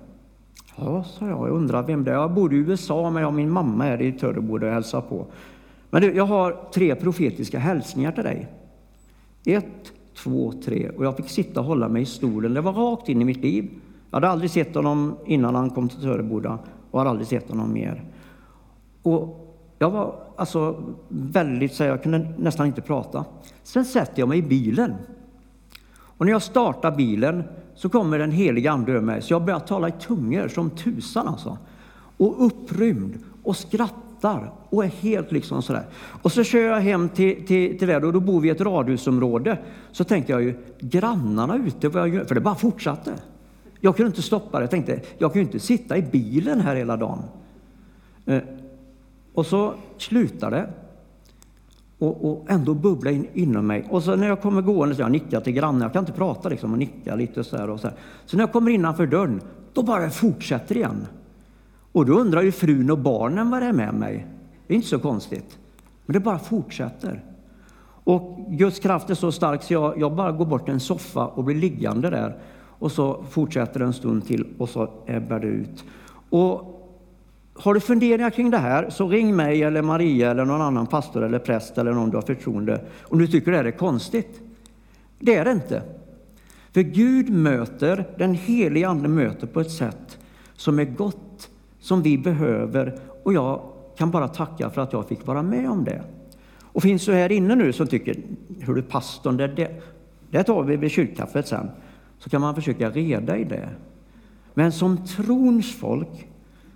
Ja, 0.77 1.05
sa 1.05 1.29
jag, 1.29 1.49
jag 1.49 1.51
undrar 1.51 1.83
vem 1.83 2.05
det 2.05 2.11
är. 2.11 2.15
Jag 2.15 2.35
bor 2.35 2.55
i 2.55 2.57
USA 2.57 3.11
men 3.11 3.23
jag 3.23 3.29
och 3.29 3.35
min 3.35 3.51
mamma 3.51 3.87
är 3.87 4.03
i 4.03 4.13
Töreboda 4.13 4.67
och 4.67 4.73
hälsar 4.73 5.01
på. 5.01 5.27
Men 5.91 6.03
du, 6.03 6.13
jag 6.13 6.27
har 6.27 6.57
tre 6.75 6.95
profetiska 6.95 7.59
hälsningar 7.59 8.13
till 8.13 8.25
dig. 8.25 8.49
Ett, 9.47 9.93
två, 10.17 10.53
tre. 10.65 10.91
Och 10.97 11.05
jag 11.05 11.17
fick 11.17 11.29
sitta 11.29 11.61
och 11.61 11.67
hålla 11.67 11.89
mig 11.89 12.03
i 12.03 12.07
stolen. 12.07 12.55
Det 12.55 12.61
var 12.61 12.73
rakt 12.73 13.09
in 13.09 13.23
i 13.23 13.25
mitt 13.25 13.37
liv. 13.37 13.71
Jag 14.11 14.17
hade 14.17 14.29
aldrig 14.29 14.51
sett 14.51 14.75
honom 14.75 15.17
innan 15.27 15.55
han 15.55 15.71
kom 15.71 15.89
till 15.89 16.01
Töreboda 16.01 16.59
och 16.91 17.01
har 17.01 17.07
aldrig 17.07 17.29
sett 17.29 17.51
honom 17.51 17.73
mer. 17.73 18.05
Och 19.03 19.43
jag 19.79 19.91
var 19.91 20.15
alltså 20.37 20.83
väldigt, 21.09 21.75
så 21.75 21.85
jag 21.85 22.03
kunde 22.03 22.33
nästan 22.39 22.67
inte 22.67 22.81
prata. 22.81 23.25
Sen 23.63 23.85
sätter 23.85 24.21
jag 24.21 24.29
mig 24.29 24.39
i 24.39 24.43
bilen. 24.43 24.95
Och 25.89 26.27
när 26.27 26.33
jag 26.33 26.43
startar 26.43 26.97
bilen 26.97 27.45
så 27.75 27.89
kommer 27.89 28.19
den 28.19 28.31
heliga 28.31 28.73
Ande 28.73 28.93
över 28.93 29.01
mig, 29.01 29.23
så 29.23 29.33
jag 29.33 29.45
börjar 29.45 29.61
tala 29.61 29.89
i 29.89 29.93
tungor 29.93 30.49
som 30.49 30.71
tusan 30.71 31.29
alltså. 31.29 31.59
Och 32.17 32.47
upprymd 32.47 33.19
och 33.43 33.57
skrattar 34.27 34.53
och 34.71 34.85
är 34.85 34.89
helt 34.89 35.33
liksom 35.33 35.63
sådär. 35.63 35.85
Och 36.23 36.33
så 36.33 36.45
kör 36.45 36.61
jag 36.61 36.81
hem 36.81 37.09
till, 37.09 37.47
till, 37.47 37.79
till 37.79 37.89
där 37.89 38.05
och 38.05 38.13
då 38.13 38.21
bor 38.21 38.41
vi 38.41 38.49
i 38.49 38.51
ett 38.51 38.61
radhusområde. 38.61 39.59
Så 39.93 40.05
tänkte 40.05 40.33
jag 40.33 40.43
ju, 40.43 40.55
grannarna 40.81 41.57
ute, 41.67 41.89
vad 41.89 42.03
jag 42.03 42.15
gör, 42.15 42.25
för 42.25 42.35
det 42.35 42.41
bara 42.41 42.55
fortsatte. 42.55 43.13
Jag 43.81 43.97
kunde 43.97 44.09
inte 44.09 44.23
stoppa 44.23 44.59
det. 44.59 44.63
Jag 44.63 44.71
tänkte, 44.71 45.01
jag 45.19 45.33
kan 45.33 45.43
ju 45.43 45.47
inte 45.47 45.59
sitta 45.59 45.97
i 45.97 46.03
bilen 46.03 46.61
här 46.61 46.77
hela 46.77 46.97
dagen. 46.97 47.23
Eh, 48.27 48.43
och 49.35 49.47
så 49.47 49.75
slutar 49.99 50.51
det. 50.51 50.67
Och, 51.99 52.31
och 52.31 52.47
ändå 52.49 52.75
bubbla 52.75 53.11
in 53.11 53.27
inom 53.35 53.67
mig. 53.67 53.87
Och 53.91 54.03
så 54.03 54.17
när 54.17 54.29
jag 54.29 54.41
kommer 54.41 54.63
gående, 54.63 54.95
så 54.95 55.03
jag 55.03 55.11
nickar 55.11 55.41
till 55.41 55.53
grannen, 55.53 55.81
jag 55.81 55.93
kan 55.93 56.03
inte 56.03 56.13
prata 56.13 56.49
liksom, 56.49 56.73
och 56.73 56.79
nicka 56.79 57.15
lite 57.15 57.45
så 57.45 57.57
här 57.57 57.71
och 57.71 57.81
så 57.81 57.89
här. 57.89 57.97
Så 58.27 58.37
när 58.37 58.43
jag 58.43 58.53
kommer 58.53 58.71
innanför 58.71 59.07
dörren, 59.07 59.41
då 59.73 59.83
bara 59.83 60.11
fortsätter 60.11 60.77
igen. 60.77 61.07
Och 61.97 62.07
då 62.07 62.13
undrar 62.13 62.43
ju 62.43 62.53
frun 62.53 62.91
och 62.91 62.99
barnen 62.99 63.51
vad 63.51 63.63
det 63.63 63.67
är 63.67 63.73
med 63.73 63.95
mig. 63.95 64.27
Det 64.67 64.75
är 64.75 64.77
inte 64.77 64.89
så 64.89 64.99
konstigt. 64.99 65.59
Men 66.07 66.15
det 66.15 66.21
bara 66.21 66.39
fortsätter. 66.39 67.25
Och 68.05 68.47
Guds 68.49 68.79
kraft 68.79 69.11
är 69.11 69.15
så 69.15 69.33
stark 69.33 69.63
så 69.63 69.73
jag, 69.73 70.01
jag 70.01 70.15
bara 70.15 70.33
går 70.33 70.47
bort 70.47 70.65
till 70.65 70.75
en 70.75 70.81
soffa 70.81 71.27
och 71.27 71.45
blir 71.45 71.57
liggande 71.57 72.11
där. 72.11 72.37
Och 72.79 72.93
så 72.93 73.25
fortsätter 73.31 73.81
det 73.81 73.87
en 73.87 73.93
stund 73.93 74.27
till 74.27 74.47
och 74.59 74.69
så 74.69 74.91
ebbar 75.07 75.39
det 75.39 75.47
ut. 75.47 75.85
Och 76.31 76.83
har 77.55 77.75
du 77.75 77.81
funderingar 77.81 78.31
kring 78.31 78.51
det 78.51 78.59
här 78.59 78.91
så 78.91 79.09
ring 79.09 79.37
mig 79.37 79.63
eller 79.63 79.83
Maria 79.83 80.31
eller 80.31 80.45
någon 80.45 80.63
annan 80.63 80.87
pastor 80.87 81.25
eller 81.25 81.39
präst 81.39 81.79
eller 81.79 81.93
någon 81.93 82.11
du 82.11 82.17
har 82.17 82.23
förtroende 82.23 82.81
om 83.03 83.19
du 83.19 83.27
tycker 83.27 83.51
det 83.51 83.57
här 83.57 83.65
är 83.65 83.71
konstigt. 83.71 84.41
Det 85.19 85.35
är 85.35 85.45
det 85.45 85.53
inte. 85.53 85.83
För 86.73 86.81
Gud 86.81 87.31
möter, 87.31 88.05
den 88.19 88.35
helige 88.35 88.89
Ande 88.89 89.09
möter 89.09 89.47
på 89.47 89.61
ett 89.61 89.71
sätt 89.71 90.19
som 90.55 90.79
är 90.79 90.85
gott, 90.85 91.26
som 91.87 92.03
vi 92.03 92.19
behöver 92.19 92.99
och 93.23 93.33
jag 93.33 93.61
kan 93.97 94.11
bara 94.11 94.29
tacka 94.29 94.71
för 94.71 94.81
att 94.81 94.93
jag 94.93 95.09
fick 95.09 95.27
vara 95.27 95.43
med 95.43 95.71
om 95.71 95.85
det. 95.85 96.03
Och 96.63 96.83
finns 96.83 97.07
du 97.07 97.13
här 97.13 97.33
inne 97.33 97.55
nu 97.55 97.73
som 97.73 97.87
tycker, 97.87 98.17
hur 98.61 98.83
pastorn, 98.83 99.37
det, 99.37 99.47
det, 99.47 99.83
det 100.31 100.45
tar 100.45 100.63
vi 100.63 100.77
vid 100.77 100.91
kyrkkaffet 100.91 101.49
sen, 101.49 101.71
så 102.19 102.31
kan 102.31 102.41
man 102.41 102.55
försöka 102.55 102.91
reda 102.91 103.37
i 103.37 103.45
det. 103.45 103.69
Men 104.55 104.73
som 104.73 105.07
trons 105.07 105.75
folk 105.75 106.29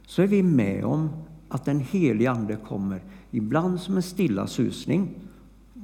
så 0.06 0.22
är 0.22 0.26
vi 0.26 0.42
med 0.42 0.84
om 0.84 1.10
att 1.48 1.64
den 1.64 1.80
helige 1.80 2.30
Ande 2.30 2.56
kommer, 2.56 3.00
ibland 3.30 3.80
som 3.80 3.96
en 3.96 4.02
stilla 4.02 4.46
susning. 4.46 5.08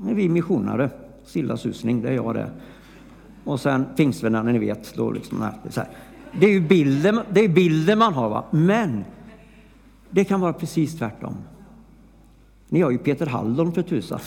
är 0.09 0.15
vi 0.15 0.29
missionare, 0.29 0.91
stilla 1.25 1.57
susning, 1.57 2.03
det 2.03 2.09
är 2.09 2.15
jag 2.15 2.35
det. 2.35 2.51
Och 3.45 3.61
sen 3.61 3.85
pingstvännerna, 3.97 4.53
ni 4.53 4.59
vet, 4.59 4.95
då 4.97 5.11
liksom, 5.11 5.47
så 5.69 5.81
här. 5.81 5.91
Det 6.41 6.47
är 6.47 6.51
ju 6.51 6.61
bilden, 6.61 7.21
det 7.33 7.41
är 7.41 7.49
bilden 7.49 7.99
man 7.99 8.15
har. 8.15 8.29
Va? 8.29 8.45
Men 8.51 9.05
det 10.11 10.25
kan 10.25 10.41
vara 10.41 10.53
precis 10.53 10.99
tvärtom. 10.99 11.35
Ni 12.69 12.81
har 12.81 12.91
ju 12.91 12.99
Peter 12.99 13.27
Halldorn 13.27 13.73
för 13.73 13.83
tusan. 13.83 14.21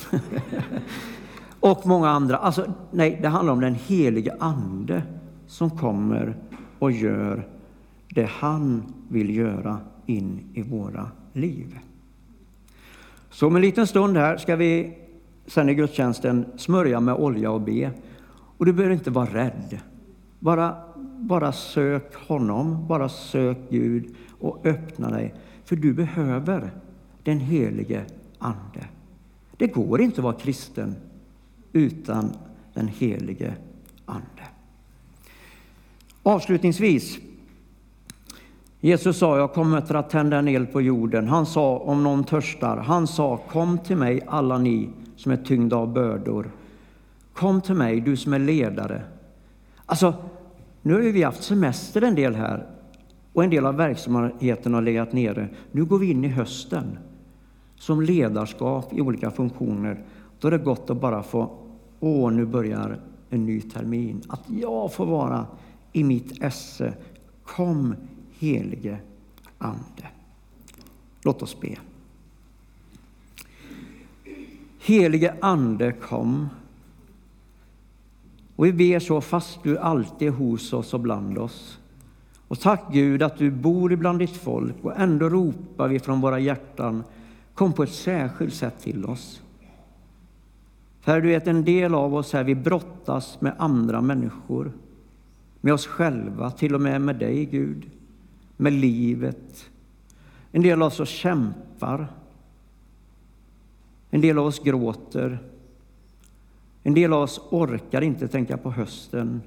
och 1.60 1.88
många 1.88 2.10
andra. 2.10 2.38
Alltså, 2.38 2.74
nej, 2.92 3.20
det 3.22 3.28
handlar 3.28 3.54
om 3.54 3.62
den 3.62 3.76
helige 3.76 4.36
Ande 4.40 5.04
som 5.48 5.70
kommer 5.70 6.36
och 6.80 6.92
gör 6.92 7.48
det 8.10 8.30
han 8.30 8.84
vill 9.10 9.36
göra 9.36 9.78
in 10.06 10.40
i 10.54 10.62
våra 10.62 11.12
liv. 11.34 11.80
Så 13.30 13.48
om 13.48 13.56
en 13.56 13.62
liten 13.62 13.88
stund 13.88 14.18
här 14.18 14.38
ska 14.38 14.56
vi 14.56 14.98
sen 15.48 15.70
i 15.70 15.74
gudstjänsten 15.74 16.46
smörja 16.58 17.00
med 17.00 17.16
olja 17.16 17.52
och 17.52 17.62
be. 17.62 17.92
Och 18.58 18.66
du 18.66 18.74
behöver 18.74 18.94
inte 18.94 19.12
vara 19.12 19.34
rädd. 19.34 19.80
Bara, 20.40 20.76
bara 21.18 21.52
sök 21.52 22.16
honom, 22.16 22.88
bara 22.88 23.10
sök 23.10 23.58
Gud 23.70 24.16
och 24.40 24.66
öppna 24.66 25.12
dig. 25.12 25.34
För 25.70 25.76
du 25.76 25.94
behöver 25.94 26.72
den 27.24 27.40
helige 27.40 28.06
Ande. 28.40 28.88
Det 29.58 29.68
går 29.68 30.02
inte 30.02 30.22
att 30.22 30.24
vara 30.24 30.34
kristen 30.34 30.96
utan 31.74 32.34
den 32.74 32.88
helige 32.88 33.54
Ande. 34.06 34.44
Avslutningsvis. 36.24 37.18
Jesus 38.80 39.18
sa, 39.18 39.38
jag 39.38 39.54
kommer 39.54 39.82
för 39.82 39.96
att 39.96 40.10
tända 40.10 40.38
en 40.38 40.48
eld 40.48 40.72
på 40.72 40.82
jorden. 40.82 41.28
Han 41.28 41.46
sa, 41.46 41.78
om 41.78 42.04
någon 42.04 42.24
törstar, 42.24 42.78
han 42.78 43.08
sa, 43.08 43.38
kom 43.38 43.78
till 43.78 43.98
mig 43.98 44.22
alla 44.28 44.58
ni 44.58 44.90
som 45.16 45.32
är 45.32 45.38
tyngda 45.38 45.76
av 45.76 45.94
bördor. 45.94 46.52
Kom 47.34 47.62
till 47.62 47.76
mig, 47.76 48.02
du 48.02 48.18
som 48.18 48.34
är 48.34 48.40
ledare. 48.40 49.04
Alltså, 49.86 50.14
nu 50.82 50.94
har 50.94 51.02
vi 51.02 51.24
haft 51.24 51.44
semester 51.44 52.02
en 52.02 52.16
del 52.16 52.36
här 52.36 52.79
och 53.34 53.44
en 53.44 53.50
del 53.50 53.66
av 53.66 53.76
verksamheten 53.76 54.74
har 54.74 54.82
legat 54.82 55.14
nere. 55.14 55.50
Nu 55.72 55.86
går 55.86 56.00
vi 56.00 56.12
in 56.12 56.26
i 56.26 56.28
hösten 56.28 56.98
som 57.76 58.02
ledarskap 58.02 58.94
i 58.94 59.02
olika 59.02 59.32
funktioner. 59.32 60.04
Då 60.40 60.48
är 60.48 60.52
det 60.52 60.58
gott 60.58 60.90
att 60.90 61.02
bara 61.02 61.24
få, 61.24 61.58
åh, 62.00 62.32
nu 62.32 62.46
börjar 62.46 63.02
en 63.30 63.46
ny 63.46 63.62
termin. 63.62 64.22
Att 64.28 64.44
jag 64.48 64.94
får 64.94 65.06
vara 65.06 65.48
i 65.94 66.04
mitt 66.04 66.44
esse. 66.44 66.94
Kom, 67.44 67.96
helige 68.40 68.98
Ande. 69.58 70.08
Låt 71.22 71.42
oss 71.42 71.62
be. 71.62 71.76
Helige 74.80 75.36
Ande, 75.42 75.92
kom. 75.92 76.50
Och 78.56 78.66
vi 78.66 78.74
ber 78.74 79.00
så 79.00 79.22
fast 79.22 79.64
du 79.64 79.78
alltid 79.78 80.28
är 80.28 80.32
hos 80.32 80.74
oss 80.74 80.94
och 80.94 81.00
bland 81.00 81.38
oss. 81.38 81.79
Och 82.50 82.60
tack 82.60 82.84
Gud 82.92 83.24
att 83.24 83.38
du 83.38 83.52
bor 83.52 83.94
ibland 83.94 84.20
ditt 84.20 84.38
folk 84.38 84.76
och 84.82 85.00
ändå 85.00 85.30
ropar 85.30 85.88
vi 85.88 86.00
från 86.00 86.22
våra 86.22 86.40
hjärtan, 86.40 87.04
kom 87.54 87.74
på 87.74 87.84
ett 87.84 87.94
särskilt 87.94 88.54
sätt 88.54 88.80
till 88.80 89.06
oss. 89.06 89.42
Herre, 91.04 91.22
du 91.22 91.28
vet, 91.28 91.48
en 91.48 91.66
del 91.66 91.96
av 91.96 92.16
oss 92.16 92.34
här, 92.34 92.44
vi 92.44 92.56
brottas 92.56 93.42
med 93.42 93.54
andra 93.58 94.02
människor, 94.02 94.72
med 95.62 95.74
oss 95.74 95.88
själva, 95.88 96.52
till 96.52 96.76
och 96.76 96.82
med 96.82 97.02
med 97.02 97.16
dig 97.16 97.46
Gud, 97.46 97.90
med 98.58 98.74
livet. 98.74 99.70
En 100.52 100.62
del 100.62 100.82
av 100.82 100.88
oss 100.88 101.10
kämpar. 101.10 102.08
En 104.10 104.22
del 104.22 104.38
av 104.38 104.46
oss 104.46 104.60
gråter. 104.60 105.40
En 106.84 106.94
del 106.94 107.14
av 107.14 107.22
oss 107.22 107.42
orkar 107.50 108.02
inte 108.02 108.28
tänka 108.28 108.58
på 108.58 108.72
hösten. 108.72 109.42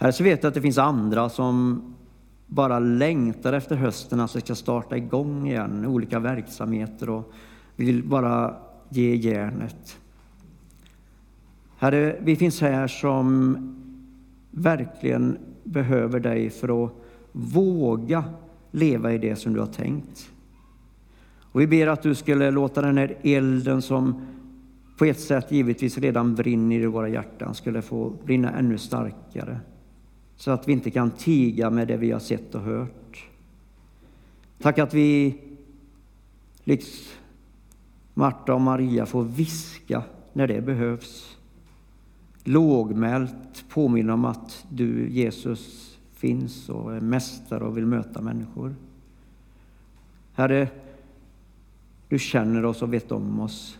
Här 0.00 0.10
så 0.10 0.24
vet 0.24 0.42
jag 0.42 0.48
att 0.48 0.54
det 0.54 0.62
finns 0.62 0.78
andra 0.78 1.28
som 1.28 1.82
bara 2.46 2.78
längtar 2.78 3.52
efter 3.52 3.76
hösten, 3.76 4.20
alltså 4.20 4.40
ska 4.40 4.54
starta 4.54 4.96
igång 4.96 5.48
igen, 5.48 5.86
olika 5.86 6.18
verksamheter 6.18 7.10
och 7.10 7.32
vill 7.76 8.02
bara 8.04 8.56
ge 8.88 9.14
järnet. 9.16 9.98
Herre, 11.76 12.16
vi 12.20 12.36
finns 12.36 12.60
här 12.60 12.86
som 12.86 13.56
verkligen 14.50 15.38
behöver 15.64 16.20
dig 16.20 16.50
för 16.50 16.84
att 16.84 16.92
våga 17.32 18.24
leva 18.70 19.12
i 19.12 19.18
det 19.18 19.36
som 19.36 19.54
du 19.54 19.60
har 19.60 19.66
tänkt. 19.66 20.30
Och 21.52 21.60
vi 21.60 21.66
ber 21.66 21.86
att 21.86 22.02
du 22.02 22.14
skulle 22.14 22.50
låta 22.50 22.82
den 22.82 22.98
här 22.98 23.16
elden 23.22 23.82
som 23.82 24.26
på 24.98 25.04
ett 25.04 25.20
sätt 25.20 25.52
givetvis 25.52 25.98
redan 25.98 26.34
brinner 26.34 26.76
i 26.76 26.86
våra 26.86 27.08
hjärtan 27.08 27.54
skulle 27.54 27.82
få 27.82 28.12
brinna 28.24 28.50
ännu 28.50 28.78
starkare. 28.78 29.60
Så 30.38 30.50
att 30.50 30.68
vi 30.68 30.72
inte 30.72 30.90
kan 30.90 31.10
tiga 31.10 31.70
med 31.70 31.88
det 31.88 31.96
vi 31.96 32.10
har 32.10 32.20
sett 32.20 32.54
och 32.54 32.60
hört. 32.60 33.28
Tack 34.58 34.78
att 34.78 34.94
vi, 34.94 35.38
likt 36.64 36.86
Marta 38.14 38.54
och 38.54 38.60
Maria, 38.60 39.06
får 39.06 39.24
viska 39.24 40.02
när 40.32 40.46
det 40.46 40.60
behövs. 40.60 41.36
Lågmält 42.44 43.64
påminna 43.68 44.14
om 44.14 44.24
att 44.24 44.66
du, 44.70 45.10
Jesus, 45.10 45.98
finns 46.12 46.68
och 46.68 46.96
är 46.96 47.00
mästare 47.00 47.64
och 47.64 47.76
vill 47.76 47.86
möta 47.86 48.20
människor. 48.20 48.74
Herre, 50.34 50.68
du 52.08 52.18
känner 52.18 52.64
oss 52.64 52.82
och 52.82 52.92
vet 52.92 53.12
om 53.12 53.40
oss. 53.40 53.78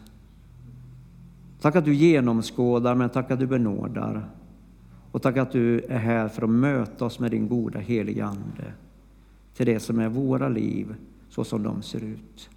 Tack 1.60 1.76
att 1.76 1.84
du 1.84 1.94
genomskådar, 1.94 2.94
men 2.94 3.10
tack 3.10 3.30
att 3.30 3.38
du 3.38 3.46
benådar. 3.46 4.37
Och 5.18 5.22
tack 5.22 5.36
att 5.36 5.52
du 5.52 5.80
är 5.80 5.98
här 5.98 6.28
för 6.28 6.42
att 6.42 6.50
möta 6.50 7.04
oss 7.04 7.18
med 7.18 7.30
din 7.30 7.48
goda 7.48 7.78
heliga 7.78 8.26
Ande 8.26 8.72
till 9.54 9.66
det 9.66 9.80
som 9.80 9.98
är 9.98 10.08
våra 10.08 10.48
liv 10.48 10.94
så 11.28 11.44
som 11.44 11.62
de 11.62 11.82
ser 11.82 12.04
ut. 12.04 12.50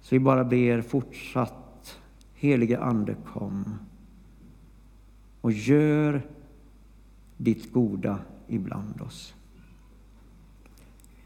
Så 0.00 0.14
vi 0.14 0.18
bara 0.18 0.44
ber 0.44 0.82
fortsatt, 0.82 1.98
helige 2.34 2.80
Ande 2.80 3.16
kom 3.26 3.78
och 5.40 5.52
gör 5.52 6.22
ditt 7.36 7.72
goda 7.72 8.18
ibland 8.48 9.00
oss. 9.00 9.34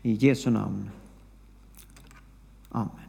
I 0.02 0.12
Jesu 0.12 0.50
namn. 0.50 0.90
Amen. 2.68 3.01